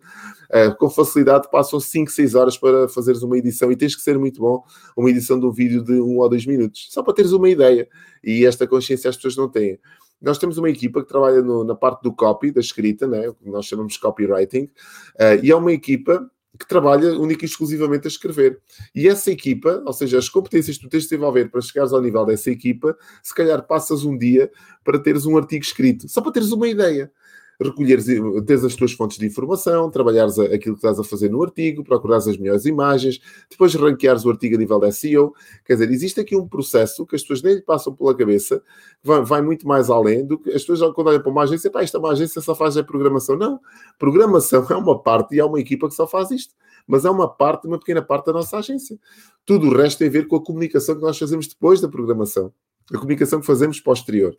uh, 0.51 0.77
com 0.77 0.89
facilidade 0.89 1.49
passam 1.51 1.79
5, 1.81 2.11
6 2.11 2.35
horas 2.35 2.59
para 2.59 2.89
fazeres 2.89 3.23
uma 3.23 3.37
edição, 3.39 3.71
e 3.71 3.77
tens 3.77 3.95
que 3.95 4.03
ser 4.03 4.19
muito 4.19 4.41
bom, 4.41 4.63
uma 4.97 5.11
edição 5.11 5.39
de 5.39 5.47
um 5.47 5.53
vídeo 5.53 5.83
de 5.83 6.01
1 6.01 6.19
ou 6.19 6.29
2 6.29 6.47
minutos, 6.47 6.89
só 6.91 7.03
para 7.03 7.15
teres 7.15 7.33
uma 7.33 7.49
ideia, 7.49 7.89
e 8.23 8.45
esta 8.45 8.67
consciência 8.67 9.11
as 9.11 9.17
pessoas 9.17 9.37
não 9.37 9.49
têm. 9.49 9.79
Nós 10.21 10.39
temos 10.39 10.57
uma 10.57 10.71
equipa 10.71 11.03
que 11.03 11.09
trabalha 11.09 11.43
no, 11.43 11.63
na 11.63 11.75
parte 11.75 12.03
do 12.03 12.13
copy, 12.13 12.51
da 12.51 12.61
escrita, 12.61 13.07
né? 13.07 13.31
nós 13.45 13.67
chamamos 13.67 13.93
de 13.93 14.01
copywriting, 14.01 14.65
uh, 14.65 15.43
e 15.43 15.51
é 15.51 15.57
uma 15.57 15.73
equipa 15.73 16.29
que 16.57 16.67
trabalha 16.67 17.19
única 17.19 17.45
e 17.45 17.49
exclusivamente 17.49 18.07
a 18.07 18.09
escrever. 18.09 18.61
E 18.95 19.09
essa 19.09 19.31
equipa, 19.31 19.83
ou 19.87 19.93
seja, 19.93 20.19
as 20.19 20.29
competências 20.29 20.77
que 20.77 20.85
tu 20.85 20.89
tens 20.89 21.05
de 21.05 21.11
desenvolver 21.11 21.51
para 21.51 21.61
chegares 21.61 21.93
ao 21.93 22.01
nível 22.01 22.25
dessa 22.25 22.51
equipa, 22.51 22.97
se 23.23 23.35
calhar 23.35 23.67
passas 23.67 24.05
um 24.05 24.17
dia 24.17 24.51
para 24.85 24.99
teres 24.99 25.27
um 25.27 25.37
artigo 25.37 25.65
escrito, 25.65 26.09
só 26.09 26.21
para 26.21 26.33
teres 26.33 26.53
uma 26.53 26.69
ideia 26.69 27.11
recolheres, 27.61 28.07
teres 28.47 28.65
as 28.65 28.75
tuas 28.75 28.93
fontes 28.93 29.19
de 29.19 29.27
informação, 29.27 29.91
trabalhares 29.91 30.39
aquilo 30.39 30.75
que 30.75 30.87
estás 30.87 30.99
a 30.99 31.05
fazer 31.05 31.31
no 31.31 31.43
artigo, 31.43 31.85
procurares 31.85 32.27
as 32.29 32.37
melhores 32.37 32.65
imagens, 32.67 33.21
depois 33.51 33.75
ranqueares 33.75 34.25
o 34.25 34.31
artigo 34.31 34.57
a 34.57 34.59
nível 34.59 34.79
da 34.79 34.93
SEO. 34.93 35.35
Quer 35.65 35.75
dizer, 35.75 35.91
existe 35.91 36.21
aqui 36.21 36.37
um 36.37 36.47
processo 36.47 37.07
que 37.07 37.17
as 37.17 37.23
pessoas 37.23 37.43
nem 37.43 37.55
lhe 37.55 37.63
passam 37.63 37.95
pela 37.95 38.15
cabeça, 38.15 38.63
vai, 39.03 39.23
vai 39.23 39.43
muito 39.43 39.67
mais 39.67 39.91
além 39.91 40.25
do 40.25 40.39
que 40.39 40.51
as 40.51 40.65
pessoas, 40.65 40.95
quando 40.95 41.09
olham 41.09 41.21
para 41.21 41.31
uma 41.31 41.43
agência, 41.43 41.71
pá, 41.71 41.83
esta 41.83 41.99
é 41.99 42.01
uma 42.01 42.13
agência 42.13 42.41
só 42.41 42.55
faz 42.55 42.77
a 42.77 42.85
programação. 42.85 43.37
Não, 43.37 43.61
programação 43.99 44.67
é 44.71 44.77
uma 44.77 45.03
parte 45.03 45.35
e 45.35 45.41
há 45.41 45.47
uma 45.47 45.61
equipa 45.61 45.89
que 45.89 45.95
só 45.95 46.07
faz 46.07 46.31
isto. 46.31 46.55
Mas 46.87 47.05
é 47.05 47.11
uma 47.11 47.29
parte, 47.29 47.67
uma 47.67 47.79
pequena 47.79 48.01
parte 48.01 48.27
da 48.27 48.33
nossa 48.33 48.59
agência. 48.59 48.97
Tudo 49.45 49.67
o 49.67 49.77
resto 49.77 49.99
tem 49.99 50.09
a 50.09 50.11
ver 50.11 50.29
com 50.29 50.37
a 50.37 50.45
comunicação 50.45 50.95
que 50.95 51.01
nós 51.01 51.19
fazemos 51.19 51.49
depois 51.49 51.81
da 51.81 51.89
programação. 51.89 52.53
A 52.93 52.99
comunicação 52.99 53.41
que 53.41 53.47
fazemos 53.47 53.81
posterior. 53.81 54.37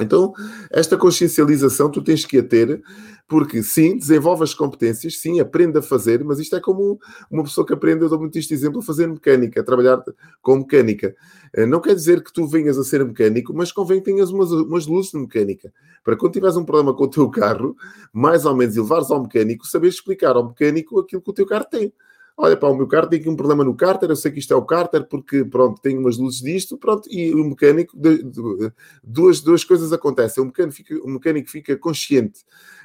Então, 0.00 0.32
esta 0.72 0.96
consciencialização 0.96 1.88
tu 1.88 2.02
tens 2.02 2.24
que 2.24 2.38
a 2.38 2.42
ter, 2.42 2.82
porque 3.28 3.62
sim, 3.62 3.96
desenvolve 3.96 4.42
as 4.42 4.52
competências, 4.52 5.18
sim, 5.18 5.38
aprende 5.38 5.78
a 5.78 5.82
fazer, 5.82 6.24
mas 6.24 6.40
isto 6.40 6.56
é 6.56 6.60
como 6.60 6.98
uma 7.30 7.44
pessoa 7.44 7.64
que 7.64 7.72
aprende, 7.72 8.02
eu 8.02 8.08
dou 8.08 8.18
muito 8.18 8.36
este 8.36 8.52
exemplo, 8.52 8.80
a 8.80 8.82
fazer 8.82 9.06
mecânica, 9.06 9.60
a 9.60 9.64
trabalhar 9.64 10.02
com 10.42 10.56
mecânica. 10.56 11.14
Eh, 11.54 11.64
não 11.64 11.80
quer 11.80 11.94
dizer 11.94 12.24
que 12.24 12.32
tu 12.32 12.46
venhas 12.46 12.76
a 12.76 12.82
ser 12.82 13.04
mecânico, 13.04 13.54
mas 13.54 13.70
convém 13.70 14.00
que 14.00 14.06
tenhas 14.06 14.30
umas, 14.30 14.50
umas 14.50 14.86
luzes 14.86 15.12
de 15.12 15.18
mecânica. 15.18 15.72
Para 16.02 16.16
quando 16.16 16.32
tiveres 16.32 16.56
um 16.56 16.64
problema 16.64 16.92
com 16.94 17.04
o 17.04 17.08
teu 17.08 17.30
carro, 17.30 17.76
mais 18.12 18.44
ou 18.44 18.54
menos, 18.54 18.76
levares 18.76 19.10
ao 19.12 19.22
mecânico, 19.22 19.66
saberes 19.66 19.94
explicar 19.94 20.34
ao 20.34 20.48
mecânico 20.48 20.98
aquilo 20.98 21.22
que 21.22 21.30
o 21.30 21.34
teu 21.34 21.46
carro 21.46 21.66
tem 21.70 21.92
olha, 22.36 22.56
para 22.56 22.68
o 22.68 22.76
meu 22.76 22.86
carro 22.86 23.08
tem 23.08 23.20
aqui 23.20 23.28
um 23.28 23.36
problema 23.36 23.64
no 23.64 23.74
cárter, 23.74 24.10
eu 24.10 24.16
sei 24.16 24.30
que 24.32 24.38
isto 24.38 24.52
é 24.52 24.56
o 24.56 24.64
cárter 24.64 25.06
porque, 25.06 25.44
pronto, 25.44 25.80
tem 25.80 25.96
umas 25.96 26.18
luzes 26.18 26.40
disto, 26.40 26.76
pronto, 26.76 27.08
e 27.10 27.32
o 27.32 27.44
mecânico, 27.44 27.96
duas, 29.02 29.40
duas 29.40 29.64
coisas 29.64 29.92
acontecem. 29.92 30.42
O 30.42 30.46
mecânico, 30.46 30.74
fica, 30.74 30.94
o 30.96 31.08
mecânico 31.08 31.50
fica 31.50 31.76
consciente 31.76 32.44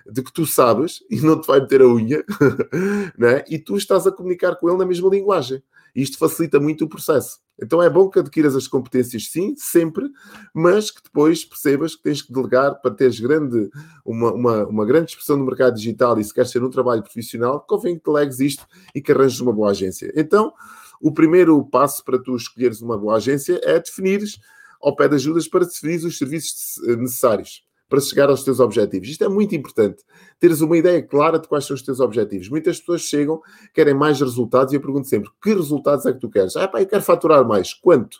de 0.10 0.22
que 0.22 0.32
tu 0.32 0.46
sabes 0.46 1.03
e 1.10 1.20
não 1.22 1.39
te 1.39 1.48
vai 1.48 1.60
meter 1.60 1.82
a 1.82 1.88
unha, 1.88 2.24
né? 3.18 3.44
e 3.50 3.58
tu 3.58 3.75
estás 3.77 4.06
a 4.06 4.12
comunicar 4.12 4.56
com 4.56 4.70
ele 4.70 4.77
na 4.77 4.86
mesma 4.86 5.10
linguagem. 5.10 5.63
Isto 5.96 6.17
facilita 6.17 6.60
muito 6.60 6.86
o 6.86 6.89
processo. 6.89 7.39
Então 7.62 7.84
é 7.84 7.89
bom 7.89 8.10
que 8.10 8.19
adquiras 8.19 8.55
as 8.55 8.67
competências, 8.67 9.29
sim, 9.29 9.53
sempre, 9.58 10.10
mas 10.53 10.91
que 10.91 11.03
depois 11.03 11.43
percebas 11.43 11.96
que 11.96 12.03
tens 12.03 12.22
que 12.22 12.31
delegar 12.31 12.79
para 12.81 12.91
teres 12.91 13.19
grande, 13.19 13.69
uma, 14.05 14.34
uma, 14.34 14.65
uma 14.67 14.86
grande 14.86 15.12
expressão 15.12 15.36
no 15.38 15.46
mercado 15.46 15.75
digital 15.75 16.17
e 16.19 16.24
se 16.24 16.34
queres 16.34 16.51
ter 16.51 16.63
um 16.63 16.69
trabalho 16.69 17.03
profissional, 17.03 17.60
convém 17.67 17.98
que 17.98 18.05
delegues 18.05 18.39
isto 18.39 18.65
e 18.96 19.01
que 19.01 19.12
arranjes 19.12 19.41
uma 19.41 19.51
boa 19.51 19.72
agência. 19.72 20.12
Então, 20.15 20.53
o 21.01 21.13
primeiro 21.13 21.63
passo 21.65 22.03
para 22.03 22.22
tu 22.22 22.36
escolheres 22.36 22.81
uma 22.81 22.98
boa 22.98 23.17
agência 23.17 23.60
é 23.63 23.79
definires, 23.79 24.39
ao 24.81 24.96
pé 24.96 25.10
de 25.10 25.15
ajudas, 25.15 25.48
para 25.48 25.65
definir 25.65 26.05
os 26.05 26.17
serviços 26.17 26.77
necessários 26.98 27.68
para 27.89 28.00
chegar 28.00 28.29
aos 28.29 28.43
teus 28.43 28.60
objetivos. 28.60 29.10
Isto 29.10 29.24
é 29.24 29.27
muito 29.27 29.55
importante. 29.55 30.03
Teres 30.39 30.62
uma 30.62 30.77
ideia 30.77 31.01
clara 31.01 31.39
de 31.39 31.48
quais 31.48 31.65
são 31.65 31.75
os 31.75 31.81
teus 31.81 32.00
objetivos. 32.00 32.48
Muitas 32.48 32.79
pessoas 32.79 33.01
chegam, 33.01 33.41
querem 33.74 33.96
mais 33.96 34.22
resultados 34.22 34.72
e 34.72 34.77
eu 34.77 34.81
pergunto 34.81 35.08
sempre: 35.08 35.29
que 35.41 35.53
resultados 35.53 36.05
é 36.05 36.13
que 36.13 36.19
tu 36.19 36.29
queres? 36.29 36.55
Ah, 36.55 36.67
pá, 36.67 36.79
eu 36.81 36.88
quero 36.88 37.01
faturar 37.01 37.46
mais. 37.46 37.74
Quanto? 37.74 38.19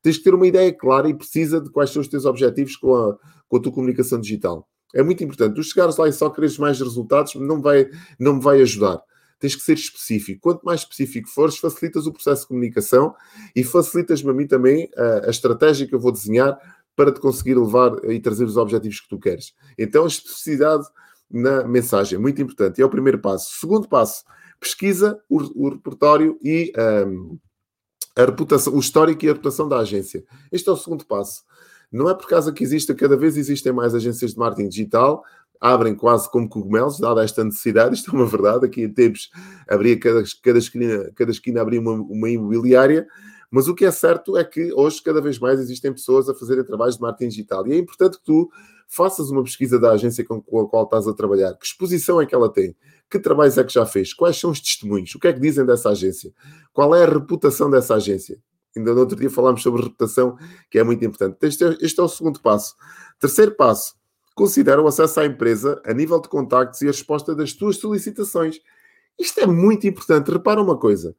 Tens 0.00 0.16
que 0.16 0.24
ter 0.24 0.32
uma 0.32 0.46
ideia 0.46 0.72
clara 0.72 1.08
e 1.08 1.14
precisa 1.14 1.60
de 1.60 1.68
quais 1.68 1.90
são 1.90 2.00
os 2.00 2.08
teus 2.08 2.24
objetivos 2.24 2.76
com 2.76 2.94
a, 2.94 3.18
com 3.48 3.56
a 3.56 3.60
tua 3.60 3.72
comunicação 3.72 4.20
digital. 4.20 4.66
É 4.94 5.02
muito 5.02 5.22
importante. 5.22 5.56
Tu 5.56 5.62
chegares 5.64 5.96
lá 5.96 6.08
e 6.08 6.12
só 6.12 6.30
queres 6.30 6.56
mais 6.56 6.80
resultados, 6.80 7.34
não, 7.34 7.60
vai, 7.60 7.90
não 8.18 8.36
me 8.36 8.40
vai 8.40 8.62
ajudar 8.62 9.02
tens 9.40 9.56
que 9.56 9.62
ser 9.62 9.72
específico. 9.72 10.38
Quanto 10.42 10.62
mais 10.62 10.80
específico 10.80 11.26
fores, 11.26 11.56
facilitas 11.56 12.06
o 12.06 12.12
processo 12.12 12.42
de 12.42 12.48
comunicação 12.48 13.14
e 13.56 13.64
facilitas-me 13.64 14.30
a 14.30 14.34
mim 14.34 14.46
também 14.46 14.88
a, 14.94 15.26
a, 15.26 15.30
estratégia 15.30 15.86
que 15.86 15.94
eu 15.94 15.98
vou 15.98 16.12
desenhar 16.12 16.60
para 17.00 17.10
te 17.10 17.18
conseguir 17.18 17.54
levar 17.54 17.92
e 18.10 18.20
trazer 18.20 18.44
os 18.44 18.58
objetivos 18.58 19.00
que 19.00 19.08
tu 19.08 19.18
queres. 19.18 19.54
Então, 19.78 20.06
especificidade 20.06 20.84
na 21.30 21.64
mensagem, 21.64 22.18
muito 22.18 22.42
importante. 22.42 22.82
É 22.82 22.84
o 22.84 22.90
primeiro 22.90 23.18
passo. 23.18 23.58
Segundo 23.58 23.88
passo, 23.88 24.22
pesquisa 24.60 25.18
o, 25.26 25.38
o 25.64 25.70
repertório 25.70 26.38
e 26.42 26.70
um, 27.06 27.38
a 28.14 28.26
reputação, 28.26 28.74
o 28.74 28.80
histórico 28.80 29.24
e 29.24 29.30
a 29.30 29.32
reputação 29.32 29.66
da 29.66 29.78
agência. 29.78 30.22
Este 30.52 30.68
é 30.68 30.72
o 30.72 30.76
segundo 30.76 31.06
passo. 31.06 31.42
Não 31.90 32.06
é 32.10 32.12
por 32.12 32.28
causa 32.28 32.52
que 32.52 32.62
exista, 32.62 32.94
cada 32.94 33.16
vez 33.16 33.38
existem 33.38 33.72
mais 33.72 33.94
agências 33.94 34.32
de 34.32 34.38
marketing 34.38 34.68
digital, 34.68 35.24
abrem 35.58 35.94
quase 35.94 36.30
como 36.30 36.50
cogumelos, 36.50 37.00
dada 37.00 37.24
esta 37.24 37.42
necessidade, 37.42 37.94
isto 37.94 38.10
é 38.10 38.14
uma 38.14 38.26
verdade, 38.26 38.66
aqui 38.66 38.82
em 38.82 38.92
tempos 38.92 39.30
abria 39.66 39.98
cada, 39.98 40.22
cada, 40.42 40.58
esquina, 40.58 41.10
cada 41.16 41.30
esquina 41.30 41.62
abria 41.62 41.80
uma, 41.80 41.92
uma 41.92 42.28
imobiliária, 42.28 43.06
mas 43.50 43.66
o 43.66 43.74
que 43.74 43.84
é 43.84 43.90
certo 43.90 44.36
é 44.36 44.44
que 44.44 44.72
hoje 44.72 45.02
cada 45.02 45.20
vez 45.20 45.38
mais 45.38 45.58
existem 45.58 45.92
pessoas 45.92 46.28
a 46.28 46.34
fazerem 46.34 46.64
trabalhos 46.64 46.96
de 46.96 47.02
marketing 47.02 47.28
digital 47.28 47.66
e 47.66 47.72
é 47.72 47.76
importante 47.76 48.18
que 48.18 48.24
tu 48.24 48.48
faças 48.86 49.30
uma 49.30 49.42
pesquisa 49.42 49.78
da 49.78 49.92
agência 49.92 50.24
com 50.24 50.60
a 50.60 50.68
qual 50.68 50.84
estás 50.84 51.06
a 51.08 51.14
trabalhar. 51.14 51.54
Que 51.54 51.66
exposição 51.66 52.20
é 52.20 52.26
que 52.26 52.34
ela 52.34 52.52
tem? 52.52 52.76
Que 53.08 53.18
trabalhos 53.18 53.58
é 53.58 53.64
que 53.64 53.72
já 53.72 53.84
fez? 53.84 54.12
Quais 54.12 54.36
são 54.36 54.50
os 54.50 54.60
testemunhos? 54.60 55.14
O 55.14 55.18
que 55.18 55.28
é 55.28 55.32
que 55.32 55.40
dizem 55.40 55.64
dessa 55.64 55.90
agência? 55.90 56.32
Qual 56.72 56.94
é 56.94 57.04
a 57.04 57.08
reputação 57.08 57.70
dessa 57.70 57.94
agência? 57.94 58.40
Ainda 58.76 58.94
no 58.94 59.00
outro 59.00 59.16
dia 59.16 59.30
falámos 59.30 59.62
sobre 59.62 59.82
reputação, 59.82 60.36
que 60.70 60.78
é 60.78 60.84
muito 60.84 61.04
importante. 61.04 61.36
Este 61.42 61.64
é, 61.64 61.76
este 61.80 61.98
é 61.98 62.02
o 62.02 62.08
segundo 62.08 62.40
passo. 62.40 62.76
Terceiro 63.18 63.54
passo, 63.56 63.94
considera 64.34 64.80
o 64.80 64.86
acesso 64.86 65.20
à 65.20 65.26
empresa 65.26 65.80
a 65.84 65.92
nível 65.92 66.20
de 66.20 66.28
contactos 66.28 66.80
e 66.82 66.84
a 66.84 66.90
resposta 66.90 67.34
das 67.34 67.52
tuas 67.52 67.76
solicitações. 67.76 68.60
Isto 69.18 69.40
é 69.40 69.46
muito 69.46 69.86
importante. 69.86 70.30
Repara 70.30 70.62
uma 70.62 70.76
coisa 70.76 71.16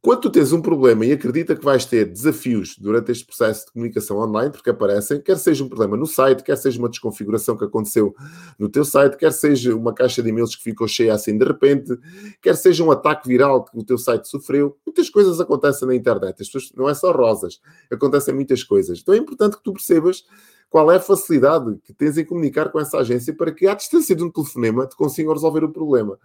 quando 0.00 0.20
tu 0.20 0.30
tens 0.30 0.52
um 0.52 0.62
problema 0.62 1.04
e 1.04 1.12
acredita 1.12 1.56
que 1.56 1.64
vais 1.64 1.84
ter 1.84 2.04
desafios 2.06 2.76
durante 2.78 3.10
este 3.10 3.26
processo 3.26 3.66
de 3.66 3.72
comunicação 3.72 4.18
online, 4.18 4.52
porque 4.52 4.70
aparecem, 4.70 5.20
quer 5.20 5.36
seja 5.36 5.64
um 5.64 5.68
problema 5.68 5.96
no 5.96 6.06
site, 6.06 6.42
quer 6.44 6.56
seja 6.56 6.78
uma 6.78 6.88
desconfiguração 6.88 7.56
que 7.56 7.64
aconteceu 7.64 8.14
no 8.58 8.68
teu 8.68 8.84
site, 8.84 9.16
quer 9.16 9.32
seja 9.32 9.74
uma 9.74 9.92
caixa 9.92 10.22
de 10.22 10.28
e-mails 10.28 10.54
que 10.54 10.62
ficou 10.62 10.86
cheia 10.86 11.14
assim 11.14 11.36
de 11.36 11.44
repente, 11.44 11.98
quer 12.40 12.56
seja 12.56 12.84
um 12.84 12.90
ataque 12.90 13.26
viral 13.26 13.64
que 13.64 13.76
o 13.76 13.82
teu 13.82 13.98
site 13.98 14.28
sofreu, 14.28 14.76
muitas 14.86 15.10
coisas 15.10 15.40
acontecem 15.40 15.88
na 15.88 15.94
internet. 15.94 16.40
As 16.40 16.48
pessoas, 16.48 16.72
não 16.76 16.88
é 16.88 16.94
só 16.94 17.10
rosas, 17.10 17.60
acontecem 17.90 18.32
muitas 18.32 18.62
coisas. 18.62 19.00
Então 19.00 19.14
é 19.14 19.18
importante 19.18 19.56
que 19.56 19.62
tu 19.62 19.72
percebas 19.72 20.24
qual 20.70 20.92
é 20.92 20.96
a 20.96 21.00
facilidade 21.00 21.78
que 21.82 21.92
tens 21.92 22.18
em 22.18 22.24
comunicar 22.24 22.70
com 22.70 22.78
essa 22.78 22.98
agência 22.98 23.34
para 23.34 23.50
que, 23.50 23.66
à 23.66 23.74
distância 23.74 24.14
de 24.14 24.22
um 24.22 24.30
telefonema, 24.30 24.86
te 24.86 24.96
consigam 24.96 25.32
resolver 25.32 25.64
o 25.64 25.72
problema. 25.72 26.18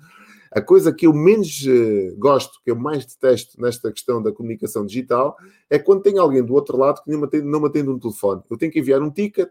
A 0.56 0.62
coisa 0.62 0.94
que 0.94 1.08
eu 1.08 1.14
menos 1.14 1.66
uh, 1.66 2.16
gosto, 2.18 2.60
que 2.64 2.70
eu 2.70 2.76
mais 2.76 3.06
detesto 3.06 3.60
nesta 3.60 3.92
questão 3.92 4.22
da 4.22 4.32
comunicação 4.32 4.86
digital, 4.86 5.36
é 5.70 5.80
quando 5.80 6.04
tem 6.04 6.18
alguém 6.20 6.44
do 6.44 6.54
outro 6.54 6.78
lado 6.78 7.02
que 7.04 7.10
não 7.10 7.20
me 7.20 7.26
atende, 7.26 7.46
não 7.46 7.60
me 7.60 7.68
atende 7.68 7.90
um 7.90 7.98
telefone. 7.98 8.42
Eu 8.50 8.58
tenho 8.58 8.72
que 8.72 8.80
enviar 8.80 9.02
um 9.02 9.10
ticket, 9.10 9.50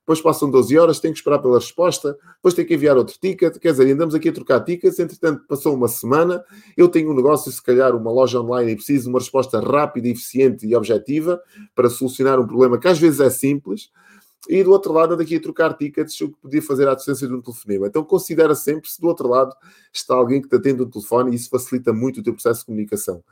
depois 0.00 0.20
passam 0.20 0.50
12 0.50 0.76
horas, 0.76 0.98
tenho 0.98 1.14
que 1.14 1.20
esperar 1.20 1.38
pela 1.38 1.58
resposta, 1.58 2.18
depois 2.34 2.52
tenho 2.52 2.66
que 2.66 2.74
enviar 2.74 2.96
outro 2.96 3.16
ticket, 3.20 3.58
quer 3.58 3.70
dizer, 3.70 3.92
andamos 3.92 4.12
aqui 4.12 4.28
a 4.28 4.32
trocar 4.32 4.60
tickets, 4.64 4.98
entretanto 4.98 5.44
passou 5.46 5.72
uma 5.72 5.86
semana, 5.86 6.42
eu 6.76 6.88
tenho 6.88 7.12
um 7.12 7.14
negócio, 7.14 7.52
se 7.52 7.62
calhar 7.62 7.94
uma 7.94 8.10
loja 8.10 8.40
online 8.40 8.72
e 8.72 8.74
preciso 8.74 9.04
de 9.04 9.10
uma 9.10 9.20
resposta 9.20 9.60
rápida, 9.60 10.08
eficiente 10.08 10.66
e 10.66 10.74
objetiva 10.74 11.40
para 11.76 11.88
solucionar 11.88 12.40
um 12.40 12.46
problema 12.46 12.76
que 12.76 12.88
às 12.88 12.98
vezes 12.98 13.20
é 13.20 13.30
simples, 13.30 13.90
e 14.48 14.64
do 14.64 14.70
outro 14.70 14.92
lado 14.92 15.14
anda 15.14 15.22
aqui 15.22 15.36
a 15.36 15.40
trocar 15.40 15.76
tickets, 15.76 16.20
o 16.20 16.28
que 16.28 16.40
podia 16.40 16.62
fazer 16.62 16.88
à 16.88 16.94
distância 16.94 17.26
de 17.28 17.34
um 17.34 17.40
telefonema. 17.40 17.86
Então 17.86 18.02
considera 18.04 18.54
sempre 18.54 18.90
se 18.90 19.00
do 19.00 19.06
outro 19.06 19.28
lado 19.28 19.54
está 19.92 20.14
alguém 20.14 20.40
que 20.40 20.48
te 20.48 20.56
atende 20.56 20.82
um 20.82 20.88
telefone 20.88 21.32
e 21.32 21.34
isso 21.34 21.50
facilita 21.50 21.92
muito 21.92 22.20
o 22.20 22.22
teu 22.22 22.32
processo 22.32 22.60
de 22.60 22.66
comunicação. 22.66 23.22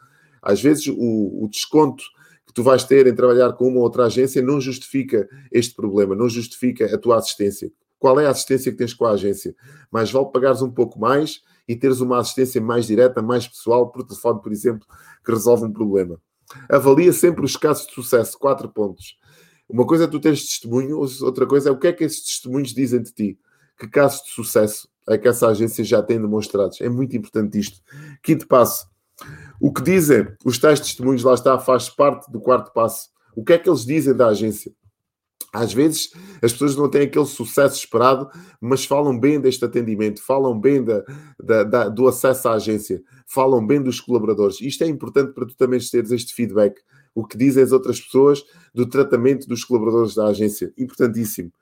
Às 0.43 0.61
vezes 0.61 0.87
o, 0.87 1.45
o 1.45 1.49
desconto 1.51 2.05
que 2.47 2.53
tu 2.53 2.63
vais 2.63 2.85
ter 2.85 3.07
em 3.07 3.15
trabalhar 3.15 3.53
com 3.55 3.69
uma 3.69 3.79
ou 3.79 3.83
outra 3.83 4.07
agência 4.07 4.43
não 4.43 4.61
justifica 4.61 5.29
este 5.51 5.75
problema, 5.75 6.15
não 6.15 6.29
justifica 6.29 6.87
a 6.95 6.99
tua 6.99 7.19
assistência. 7.19 7.71
Qual 7.99 8.19
é 8.21 8.27
a 8.27 8.31
assistência 8.31 8.71
que 8.71 8.79
tens 8.79 8.95
com 8.95 9.05
a 9.05 9.13
agência? 9.13 9.55
Mais 9.91 10.11
vale 10.11 10.31
pagares 10.33 10.63
um 10.63 10.71
pouco 10.71 11.01
mais 11.01 11.43
e 11.67 11.75
teres 11.75 12.01
uma 12.01 12.19
assistência 12.19 12.61
mais 12.61 12.87
direta, 12.87 13.21
mais 13.21 13.49
pessoal, 13.49 13.91
por 13.91 14.05
telefone, 14.05 14.41
por 14.41 14.53
exemplo, 14.53 14.87
que 15.25 15.33
resolve 15.33 15.65
um 15.65 15.73
problema. 15.73 16.21
Avalia 16.71 17.13
sempre 17.13 17.45
os 17.45 17.57
casos 17.57 17.87
de 17.87 17.93
sucesso, 17.93 18.39
quatro 18.39 18.69
pontos. 18.69 19.19
Uma 19.69 19.87
coisa 19.87 20.05
é 20.05 20.07
tu 20.07 20.19
teres 20.19 20.47
testemunho, 20.47 20.99
outra 20.99 21.47
coisa 21.47 21.69
é 21.69 21.73
o 21.73 21.79
que 21.79 21.89
é 21.89 21.93
que 21.93 22.05
esses 22.05 22.25
testemunhos 22.25 22.73
dizem 22.73 23.03
de 23.03 23.13
ti. 23.13 23.39
Que 23.79 23.87
casos 23.87 24.25
de 24.25 24.31
sucesso 24.31 24.89
é 25.09 25.19
que 25.19 25.29
essa 25.29 25.49
agência 25.49 25.85
já 25.85 26.03
tem 26.03 26.21
demonstrados. 26.21 26.81
É 26.81 26.89
muito 26.89 27.17
importante 27.17 27.59
isto. 27.59 27.81
Quinto 28.23 28.47
passo. 28.47 28.89
O 29.61 29.73
que 29.73 29.83
dizem 29.83 30.29
os 30.45 30.59
tais 30.59 30.81
testemunhos, 30.81 31.23
lá 31.23 31.35
está, 31.35 31.59
faz 31.59 31.89
parte 31.89 32.31
do 32.31 32.41
quarto 32.41 32.73
passo. 32.73 33.11
O 33.35 33.45
que 33.45 33.53
é 33.53 33.59
que 33.59 33.69
eles 33.69 33.85
dizem 33.85 34.15
da 34.15 34.29
agência? 34.29 34.73
Às 35.53 35.73
vezes 35.73 36.13
as 36.43 36.53
pessoas 36.53 36.77
não 36.77 36.91
têm 36.91 37.03
aquele 37.03 37.25
sucesso 37.25 37.77
esperado, 37.77 38.29
mas 38.61 38.85
falam 38.85 39.19
bem 39.19 39.41
deste 39.41 39.65
atendimento, 39.65 40.23
falam 40.23 40.59
bem 40.59 40.85
da, 40.85 41.03
da, 41.43 41.65
da, 41.65 41.89
do 41.89 42.07
acesso 42.07 42.49
à 42.49 42.55
agência, 42.55 43.03
falam 43.27 43.67
bem 43.67 43.83
dos 43.83 44.01
colaboradores. 44.01 44.61
Isto 44.61 44.85
é 44.85 44.87
importante 44.87 45.33
para 45.33 45.47
tu 45.47 45.57
também 45.57 45.81
teres 45.81 46.11
este 46.11 46.35
feedback. 46.35 46.81
O 47.19 47.27
que 47.27 47.37
dizem 47.37 47.65
as 47.65 47.73
outras 47.73 48.01
pessoas 48.01 48.45
do 48.73 48.87
tratamento 48.89 49.49
dos 49.49 49.65
colaboradores 49.65 50.15
da 50.15 50.29
agência. 50.29 50.73
Importantíssimo. 50.79 51.53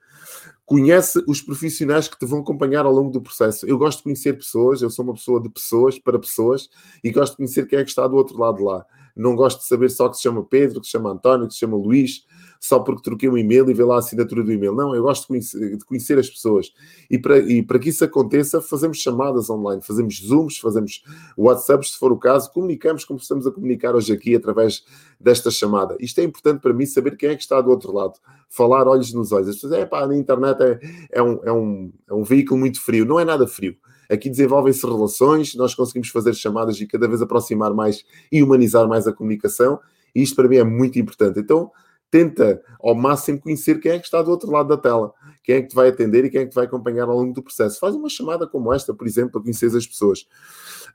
Conhece 0.66 1.24
os 1.26 1.40
profissionais 1.40 2.08
que 2.08 2.18
te 2.18 2.26
vão 2.26 2.40
acompanhar 2.40 2.84
ao 2.84 2.92
longo 2.92 3.10
do 3.10 3.22
processo. 3.22 3.64
Eu 3.66 3.78
gosto 3.78 3.98
de 3.98 4.04
conhecer 4.04 4.34
pessoas, 4.34 4.82
eu 4.82 4.90
sou 4.90 5.02
uma 5.02 5.14
pessoa 5.14 5.40
de 5.40 5.48
pessoas 5.48 5.98
para 5.98 6.18
pessoas 6.18 6.68
e 7.02 7.10
gosto 7.10 7.32
de 7.32 7.36
conhecer 7.38 7.66
quem 7.66 7.78
é 7.78 7.84
que 7.84 7.88
está 7.88 8.06
do 8.06 8.16
outro 8.16 8.38
lado 8.38 8.62
lá. 8.62 8.84
Não 9.16 9.34
gosto 9.34 9.60
de 9.60 9.66
saber 9.66 9.88
só 9.88 10.10
que 10.10 10.18
se 10.18 10.24
chama 10.24 10.44
Pedro, 10.44 10.78
que 10.78 10.86
se 10.86 10.92
chama 10.92 11.10
António, 11.10 11.46
que 11.48 11.54
se 11.54 11.60
chama 11.60 11.78
Luís 11.78 12.26
só 12.60 12.78
porque 12.80 13.02
troquei 13.02 13.28
um 13.28 13.36
e-mail 13.36 13.68
e 13.70 13.74
vê 13.74 13.84
lá 13.84 13.96
a 13.96 13.98
assinatura 13.98 14.42
do 14.42 14.52
e-mail. 14.52 14.74
Não, 14.74 14.94
eu 14.94 15.02
gosto 15.02 15.22
de 15.22 15.28
conhecer, 15.28 15.76
de 15.76 15.84
conhecer 15.84 16.18
as 16.18 16.28
pessoas. 16.28 16.72
E 17.10 17.18
para, 17.18 17.38
e 17.38 17.62
para 17.62 17.78
que 17.78 17.88
isso 17.88 18.04
aconteça, 18.04 18.60
fazemos 18.60 18.98
chamadas 18.98 19.48
online, 19.50 19.82
fazemos 19.82 20.20
Zooms, 20.20 20.58
fazemos 20.58 21.02
WhatsApps, 21.36 21.92
se 21.92 21.98
for 21.98 22.12
o 22.12 22.18
caso, 22.18 22.52
comunicamos 22.52 23.04
como 23.04 23.18
estamos 23.18 23.46
a 23.46 23.50
comunicar 23.50 23.94
hoje 23.94 24.12
aqui 24.12 24.34
através 24.34 24.84
desta 25.20 25.50
chamada. 25.50 25.96
Isto 26.00 26.20
é 26.20 26.24
importante 26.24 26.60
para 26.60 26.72
mim 26.72 26.86
saber 26.86 27.16
quem 27.16 27.30
é 27.30 27.36
que 27.36 27.42
está 27.42 27.60
do 27.60 27.70
outro 27.70 27.92
lado. 27.92 28.14
Falar 28.48 28.86
olhos 28.86 29.12
nos 29.12 29.32
olhos. 29.32 29.48
As 29.48 29.56
pessoas, 29.56 29.72
é 29.72 29.86
pá, 29.86 30.06
na 30.06 30.16
internet 30.16 30.60
é, 30.62 30.78
é, 31.12 31.22
um, 31.22 31.40
é, 31.44 31.52
um, 31.52 31.92
é 32.08 32.14
um 32.14 32.22
veículo 32.22 32.60
muito 32.60 32.80
frio. 32.80 33.04
Não 33.04 33.18
é 33.18 33.24
nada 33.24 33.46
frio. 33.46 33.76
Aqui 34.08 34.30
desenvolvem-se 34.30 34.86
relações, 34.86 35.54
nós 35.56 35.74
conseguimos 35.74 36.08
fazer 36.08 36.34
chamadas 36.34 36.80
e 36.80 36.86
cada 36.86 37.08
vez 37.08 37.20
aproximar 37.20 37.74
mais 37.74 38.04
e 38.30 38.42
humanizar 38.42 38.86
mais 38.88 39.06
a 39.06 39.12
comunicação. 39.12 39.80
E 40.14 40.22
isto 40.22 40.36
para 40.36 40.48
mim 40.48 40.56
é 40.56 40.64
muito 40.64 40.98
importante. 40.98 41.40
Então, 41.40 41.70
tenta 42.10 42.62
ao 42.80 42.94
máximo 42.94 43.40
conhecer 43.40 43.80
quem 43.80 43.92
é 43.92 43.98
que 43.98 44.04
está 44.04 44.22
do 44.22 44.30
outro 44.30 44.50
lado 44.50 44.68
da 44.68 44.76
tela, 44.76 45.12
quem 45.42 45.56
é 45.56 45.62
que 45.62 45.68
te 45.68 45.74
vai 45.74 45.88
atender 45.88 46.24
e 46.24 46.30
quem 46.30 46.42
é 46.42 46.44
que 46.44 46.50
te 46.50 46.54
vai 46.54 46.64
acompanhar 46.64 47.08
ao 47.08 47.16
longo 47.16 47.32
do 47.32 47.42
processo. 47.42 47.78
Faz 47.78 47.94
uma 47.94 48.08
chamada 48.08 48.46
como 48.46 48.72
esta, 48.72 48.94
por 48.94 49.06
exemplo, 49.06 49.32
para 49.32 49.42
conhecer 49.42 49.74
as 49.74 49.86
pessoas. 49.86 50.26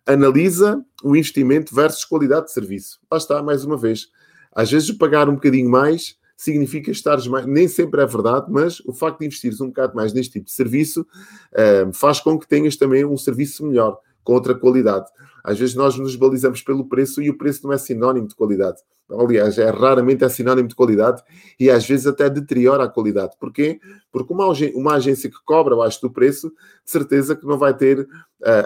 Analisa 0.06 0.84
o 1.04 1.16
investimento 1.16 1.76
versus 1.76 2.06
qualidade 2.06 2.48
de 2.48 2.54
serviço. 2.54 3.00
Lá 3.12 3.18
está, 3.18 3.42
mais 3.44 3.64
uma 3.64 3.78
vez. 3.78 4.10
Às 4.54 4.72
vezes, 4.72 4.92
pagar 4.92 5.30
um 5.30 5.36
bocadinho 5.36 5.70
mais 5.70 6.20
significa 6.42 6.90
estares 6.90 7.28
mais. 7.28 7.46
Nem 7.46 7.68
sempre 7.68 8.02
é 8.02 8.06
verdade, 8.06 8.48
mas 8.50 8.80
o 8.82 8.94
facto 8.94 9.20
de 9.20 9.28
investires 9.28 9.62
um 9.62 9.68
bocado 9.68 9.96
mais 9.96 10.12
neste 10.12 10.34
tipo 10.34 10.46
de 10.46 10.52
serviço 10.52 11.02
uh, 11.02 11.94
faz 11.94 12.20
com 12.20 12.38
que 12.40 12.48
tenhas 12.48 12.76
também 12.76 13.06
um 13.06 13.16
serviço 13.16 13.64
melhor, 13.64 14.00
com 14.24 14.34
outra 14.34 14.56
qualidade. 14.56 15.06
Às 15.44 15.60
vezes 15.60 15.76
nós 15.76 15.96
nos 15.98 16.16
balizamos 16.16 16.64
pelo 16.64 16.90
preço 16.90 17.22
e 17.22 17.30
o 17.30 17.38
preço 17.38 17.64
não 17.64 17.74
é 17.74 17.78
sinónimo 17.78 18.28
de 18.28 18.34
qualidade. 18.34 18.80
Aliás, 19.20 19.58
é 19.58 19.70
raramente 19.70 20.24
é 20.24 20.30
sinónimo 20.30 20.68
de 20.68 20.76
qualidade 20.76 21.22
e 21.60 21.70
às 21.70 21.86
vezes 21.86 22.08
até 22.08 22.30
deteriora 22.30 22.84
a 22.84 22.90
qualidade. 22.90 23.34
Porquê? 23.40 23.80
Porque 24.12 24.34
uma, 24.34 24.48
uma 24.76 24.96
agência 24.96 25.30
que 25.30 25.38
cobra 25.46 25.74
abaixo 25.74 26.02
do 26.02 26.12
preço, 26.12 26.50
de 26.50 26.92
certeza 26.92 27.36
que 27.36 27.46
não 27.46 27.58
vai 27.58 27.76
ter 27.76 28.00
uh, 28.00 28.08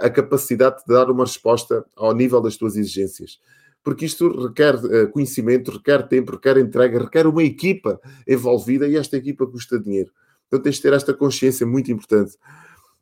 a 0.02 0.10
capacidade 0.10 0.84
de 0.86 0.94
dar 0.94 1.10
uma 1.10 1.24
resposta 1.24 1.86
ao 1.96 2.14
nível 2.14 2.42
das 2.42 2.58
tuas 2.58 2.76
exigências. 2.76 3.40
Porque 3.84 4.06
isto 4.06 4.48
requer 4.48 4.76
uh, 4.76 5.10
conhecimento, 5.12 5.72
requer 5.72 6.08
tempo, 6.08 6.34
requer 6.34 6.58
entrega, 6.58 7.00
requer 7.00 7.28
uma 7.28 7.44
equipa 7.44 8.00
envolvida 8.28 8.88
e 8.88 8.96
esta 8.96 9.18
equipa 9.18 9.46
custa 9.46 9.80
dinheiro. 9.80 10.12
Então 10.48 10.60
tens 10.60 10.76
de 10.76 10.82
ter 10.82 10.94
esta 10.94 11.14
consciência 11.14 11.66
muito 11.66 11.92
importante. 11.92 12.38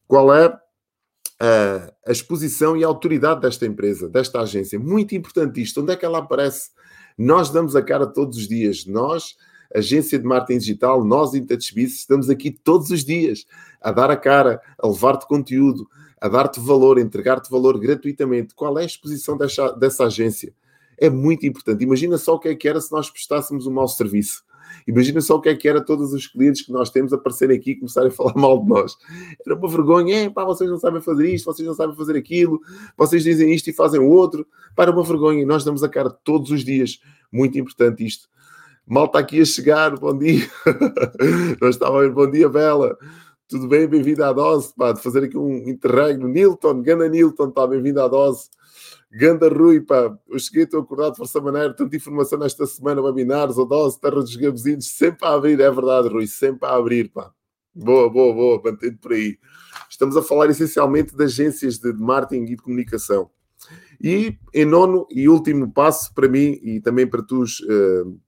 Qual 0.08 0.34
é 0.34 0.48
uh, 0.48 1.94
a 2.06 2.12
exposição 2.12 2.76
e 2.76 2.84
a 2.84 2.88
autoridade 2.88 3.42
desta 3.42 3.66
empresa, 3.66 4.10
desta 4.10 4.42
agência? 4.42 4.80
Muito 4.80 5.16
importante 5.16 5.62
isto. 5.62 5.82
Onde 5.82 5.94
é 5.94 5.96
que 5.96 6.06
ela 6.06 6.20
aparece? 6.20 6.72
Nós 7.18 7.50
damos 7.50 7.76
a 7.76 7.82
cara 7.82 8.08
todos 8.08 8.38
os 8.38 8.48
dias. 8.48 8.86
Nós, 8.86 9.36
agência 9.74 10.20
de 10.20 10.26
marketing 10.26 10.60
digital, 10.60 11.04
nós, 11.04 11.34
InTouchBiz, 11.34 11.96
estamos 11.96 12.30
aqui 12.30 12.52
todos 12.52 12.90
os 12.90 13.04
dias 13.04 13.46
a 13.82 13.92
dar 13.92 14.10
a 14.10 14.18
cara, 14.18 14.62
a 14.78 14.88
levar-te 14.88 15.28
conteúdo, 15.28 15.88
a 16.20 16.28
dar-te 16.28 16.60
valor, 16.60 16.98
a 16.98 17.02
entregar-te 17.02 17.50
valor 17.50 17.80
gratuitamente. 17.80 18.56
Qual 18.56 18.78
é 18.80 18.84
a 18.84 18.86
exposição 18.86 19.38
dessa, 19.38 19.72
dessa 19.74 20.06
agência? 20.06 20.54
É 20.98 21.10
muito 21.10 21.46
importante. 21.46 21.84
Imagina 21.84 22.18
só 22.18 22.36
o 22.36 22.40
que 22.40 22.48
é 22.48 22.56
que 22.56 22.68
era 22.68 22.80
se 22.80 22.92
nós 22.92 23.10
prestássemos 23.10 23.68
um 23.68 23.72
mau 23.72 23.88
serviço. 23.88 24.44
Imagina 24.88 25.22
só 25.22 25.36
o 25.36 25.42
que 25.42 25.50
é 25.50 25.56
que 25.56 25.68
era 25.68 25.84
todos 25.84 26.14
os 26.14 26.28
clientes 26.28 26.62
que 26.62 26.72
nós 26.72 26.90
temos 26.90 27.14
aparecerem 27.14 27.58
aqui 27.58 27.72
e 27.72 27.76
começarem 27.76 28.10
a 28.10 28.12
falar 28.12 28.36
mal 28.36 28.62
de 28.62 28.68
nós. 28.68 28.96
Era 29.46 29.56
uma 29.56 29.68
vergonha. 29.68 30.26
É, 30.26 30.30
pá, 30.30 30.44
vocês 30.44 30.70
não 30.70 30.78
sabem 30.78 31.02
fazer 31.02 31.28
isto, 31.34 31.46
vocês 31.46 31.68
não 31.68 31.76
sabem 31.76 31.96
fazer 31.96 32.18
aquilo, 32.18 32.60
vocês 32.98 33.24
dizem 33.24 33.54
isto 33.54 33.70
e 33.70 33.74
fazem 33.74 34.00
o 34.00 34.10
outro. 34.10 34.46
Para 34.76 34.92
uma 34.92 35.04
vergonha. 35.04 35.42
E 35.42 35.46
nós 35.46 35.64
damos 35.64 35.84
a 35.84 35.90
cara 35.90 36.10
todos 36.10 36.52
os 36.52 36.64
dias. 36.64 37.00
Muito 37.32 37.58
importante 37.58 38.06
isto. 38.06 38.28
Mal 38.86 39.06
está 39.06 39.20
aqui 39.20 39.42
a 39.42 39.46
chegar. 39.46 39.98
Bom 39.98 40.18
dia. 40.18 40.46
nós 41.62 41.76
estávamos. 41.76 42.14
Bom 42.14 42.30
dia, 42.30 42.50
Bela. 42.50 42.98
Tudo 43.48 43.68
bem? 43.68 43.88
Bem-vindo 43.88 44.24
à 44.24 44.34
dose. 44.34 44.74
Pá, 44.76 44.92
de 44.92 45.02
fazer 45.02 45.24
aqui 45.24 45.38
um 45.38 45.70
interregno. 45.70 46.28
Nilton, 46.28 46.82
Gana 46.82 47.08
Nilton, 47.08 47.50
está 47.50 47.66
bem-vindo 47.68 48.02
à 48.02 48.08
dose. 48.08 48.50
Ganda 49.16 49.48
Rui, 49.48 49.80
pá, 49.80 50.18
eu 50.28 50.40
cheguei, 50.40 50.64
estou 50.64 50.82
acordado 50.82 51.12
de 51.12 51.18
força 51.18 51.40
maneira, 51.40 51.72
tanta 51.72 51.96
informação 51.96 52.40
nesta 52.40 52.66
semana, 52.66 53.00
webinars, 53.00 53.58
o 53.58 53.66
dose, 53.66 54.00
terra 54.00 54.16
dos 54.16 54.36
gabezinhos, 54.36 54.88
sempre 54.88 55.28
a 55.28 55.34
abrir, 55.34 55.60
é 55.62 55.70
verdade, 55.70 56.08
Rui, 56.08 56.26
sempre 56.26 56.68
a 56.68 56.76
abrir, 56.76 57.10
pá. 57.10 57.32
Boa, 57.76 58.10
boa, 58.10 58.34
boa, 58.34 58.62
mantendo 58.64 58.98
por 58.98 59.14
aí. 59.14 59.38
Estamos 59.88 60.18
a 60.18 60.24
falar 60.24 60.50
essencialmente 60.50 61.16
de 61.16 61.24
agências 61.24 61.78
de 61.78 61.94
marketing 61.94 62.44
e 62.44 62.56
de 62.56 62.58
comunicação. 62.58 63.30
E 64.02 64.36
em 64.52 64.66
nono 64.66 65.08
e 65.12 65.30
último 65.30 65.72
passo 65.72 66.12
para 66.16 66.28
mim 66.28 66.60
e 66.64 66.82
também 66.82 67.06
para 67.06 67.22
tu 67.22 67.44
uh, 67.44 68.20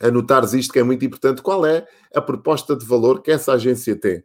anotares 0.00 0.52
isto 0.52 0.72
que 0.72 0.78
é 0.78 0.84
muito 0.84 1.04
importante, 1.04 1.42
qual 1.42 1.66
é 1.66 1.86
a 2.14 2.20
proposta 2.20 2.76
de 2.76 2.86
valor 2.86 3.20
que 3.20 3.32
essa 3.32 3.52
agência 3.52 3.96
tem? 3.96 4.22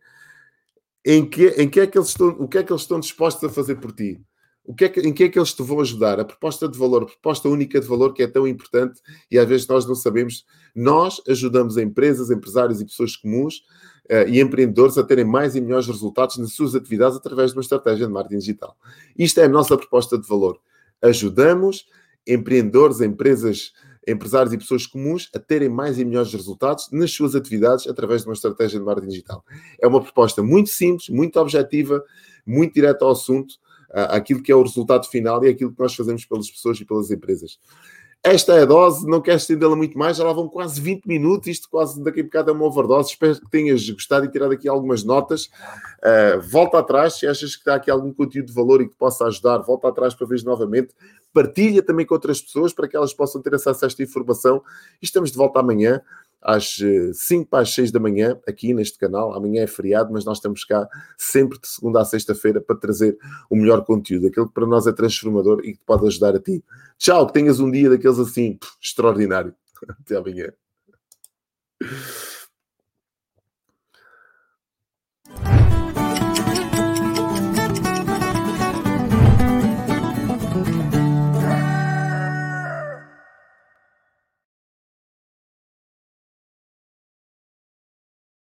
Em 1.03 1.27
que, 1.27 1.47
em 1.47 1.67
que 1.67 1.79
é 1.79 1.87
que 1.87 1.97
eles 1.97 2.09
estão, 2.09 2.29
o 2.29 2.47
que 2.47 2.59
é 2.59 2.63
que 2.63 2.71
eles 2.71 2.83
estão 2.83 2.99
dispostos 2.99 3.43
a 3.43 3.51
fazer 3.51 3.75
por 3.75 3.91
ti? 3.91 4.21
O 4.63 4.73
que 4.73 4.85
é 4.85 4.89
que, 4.89 4.99
em 4.99 5.11
que 5.11 5.23
é 5.23 5.29
que 5.29 5.39
eles 5.39 5.53
te 5.53 5.63
vão 5.63 5.79
ajudar? 5.79 6.19
A 6.19 6.25
proposta 6.25 6.67
de 6.67 6.77
valor, 6.77 7.03
a 7.03 7.05
proposta 7.05 7.49
única 7.49 7.79
de 7.79 7.87
valor 7.87 8.13
que 8.13 8.21
é 8.21 8.27
tão 8.27 8.47
importante 8.47 9.01
e 9.31 9.39
às 9.39 9.47
vezes 9.47 9.67
nós 9.67 9.85
não 9.85 9.95
sabemos. 9.95 10.45
Nós 10.75 11.21
ajudamos 11.27 11.77
empresas, 11.77 12.29
empresários 12.29 12.79
e 12.79 12.85
pessoas 12.85 13.15
comuns 13.15 13.63
uh, 14.11 14.27
e 14.27 14.39
empreendedores 14.39 14.97
a 14.97 15.03
terem 15.03 15.25
mais 15.25 15.55
e 15.55 15.61
melhores 15.61 15.87
resultados 15.87 16.37
nas 16.37 16.53
suas 16.53 16.75
atividades 16.75 17.17
através 17.17 17.51
de 17.51 17.57
uma 17.57 17.63
estratégia 17.63 18.05
de 18.05 18.13
marketing 18.13 18.37
digital. 18.37 18.77
Isto 19.17 19.39
é 19.39 19.45
a 19.45 19.49
nossa 19.49 19.75
proposta 19.75 20.19
de 20.19 20.27
valor. 20.27 20.59
Ajudamos 21.01 21.87
empreendedores, 22.27 23.01
empresas, 23.01 23.73
empresários 24.07 24.53
e 24.53 24.57
pessoas 24.57 24.85
comuns 24.85 25.29
a 25.33 25.39
terem 25.39 25.69
mais 25.69 25.97
e 25.97 26.05
melhores 26.05 26.31
resultados 26.31 26.89
nas 26.91 27.11
suas 27.11 27.33
atividades 27.33 27.87
através 27.87 28.21
de 28.21 28.27
uma 28.27 28.33
estratégia 28.33 28.77
de 28.77 28.85
marketing 28.85 29.09
digital. 29.09 29.43
É 29.81 29.87
uma 29.87 30.01
proposta 30.01 30.43
muito 30.43 30.69
simples, 30.69 31.09
muito 31.09 31.39
objetiva, 31.39 32.03
muito 32.45 32.73
direta 32.73 33.03
ao 33.03 33.11
assunto 33.11 33.55
aquilo 33.93 34.41
que 34.41 34.51
é 34.51 34.55
o 34.55 34.61
resultado 34.61 35.07
final 35.07 35.43
e 35.43 35.49
aquilo 35.49 35.71
que 35.71 35.79
nós 35.79 35.95
fazemos 35.95 36.25
pelas 36.25 36.49
pessoas 36.49 36.79
e 36.79 36.85
pelas 36.85 37.11
empresas. 37.11 37.59
Esta 38.21 38.53
é 38.53 38.63
a 38.63 38.65
dose, 38.65 39.07
não 39.07 39.21
quero 39.21 39.37
estendê-la 39.37 39.77
muito 39.77 39.97
mais, 39.97 40.17
já 40.17 40.25
lá 40.25 40.33
vão 40.33 40.49
quase 40.49 40.81
20 40.81 41.05
minutos, 41.05 41.47
isto 41.47 41.69
quase 41.69 42.03
daqui 42.03 42.19
a 42.19 42.23
bocado 42.23 42.51
é 42.51 42.53
uma 42.53 42.65
overdose. 42.65 43.11
Espero 43.11 43.39
que 43.39 43.49
tenhas 43.49 43.89
gostado 43.89 44.25
e 44.25 44.29
tirado 44.29 44.51
aqui 44.51 44.67
algumas 44.67 45.05
notas. 45.05 45.45
Uh, 45.45 46.41
volta 46.51 46.79
atrás, 46.79 47.13
se 47.13 47.25
achas 47.25 47.55
que 47.55 47.61
está 47.61 47.75
aqui 47.75 47.89
algum 47.89 48.11
conteúdo 48.11 48.47
de 48.47 48.53
valor 48.53 48.81
e 48.81 48.89
que 48.89 48.95
possa 48.97 49.23
ajudar, 49.23 49.59
volta 49.59 49.87
atrás 49.87 50.13
para 50.13 50.27
ver 50.27 50.43
novamente. 50.43 50.93
Partilha 51.31 51.81
também 51.81 52.05
com 52.05 52.13
outras 52.13 52.41
pessoas 52.41 52.73
para 52.73 52.89
que 52.89 52.97
elas 52.97 53.13
possam 53.13 53.41
ter 53.41 53.55
acesso 53.55 53.85
a 53.85 53.87
esta 53.87 54.03
informação. 54.03 54.61
E 55.01 55.05
estamos 55.05 55.31
de 55.31 55.37
volta 55.37 55.61
amanhã 55.61 56.01
às 56.41 56.77
5 57.13 57.43
eh, 57.43 57.47
para 57.49 57.59
as 57.61 57.73
6 57.73 57.91
da 57.91 57.99
manhã, 57.99 58.39
aqui 58.47 58.73
neste 58.73 58.97
canal. 58.97 59.33
Amanhã 59.33 59.63
é 59.63 59.67
feriado, 59.67 60.11
mas 60.11 60.25
nós 60.25 60.37
estamos 60.37 60.63
cá 60.63 60.87
sempre 61.17 61.59
de 61.59 61.67
segunda 61.67 62.01
a 62.01 62.05
sexta-feira 62.05 62.61
para 62.61 62.75
trazer 62.75 63.17
o 63.49 63.55
melhor 63.55 63.83
conteúdo, 63.83 64.27
aquilo 64.27 64.47
que 64.47 64.53
para 64.53 64.65
nós 64.65 64.87
é 64.87 64.91
transformador 64.91 65.61
e 65.63 65.73
que 65.73 65.81
pode 65.85 66.07
ajudar 66.07 66.35
a 66.35 66.39
ti. 66.39 66.63
Tchau, 66.97 67.27
que 67.27 67.33
tenhas 67.33 67.59
um 67.59 67.69
dia 67.69 67.89
daqueles 67.89 68.19
assim 68.19 68.57
extraordinário. 68.81 69.53
Até 70.01 70.17
amanhã. 70.17 70.51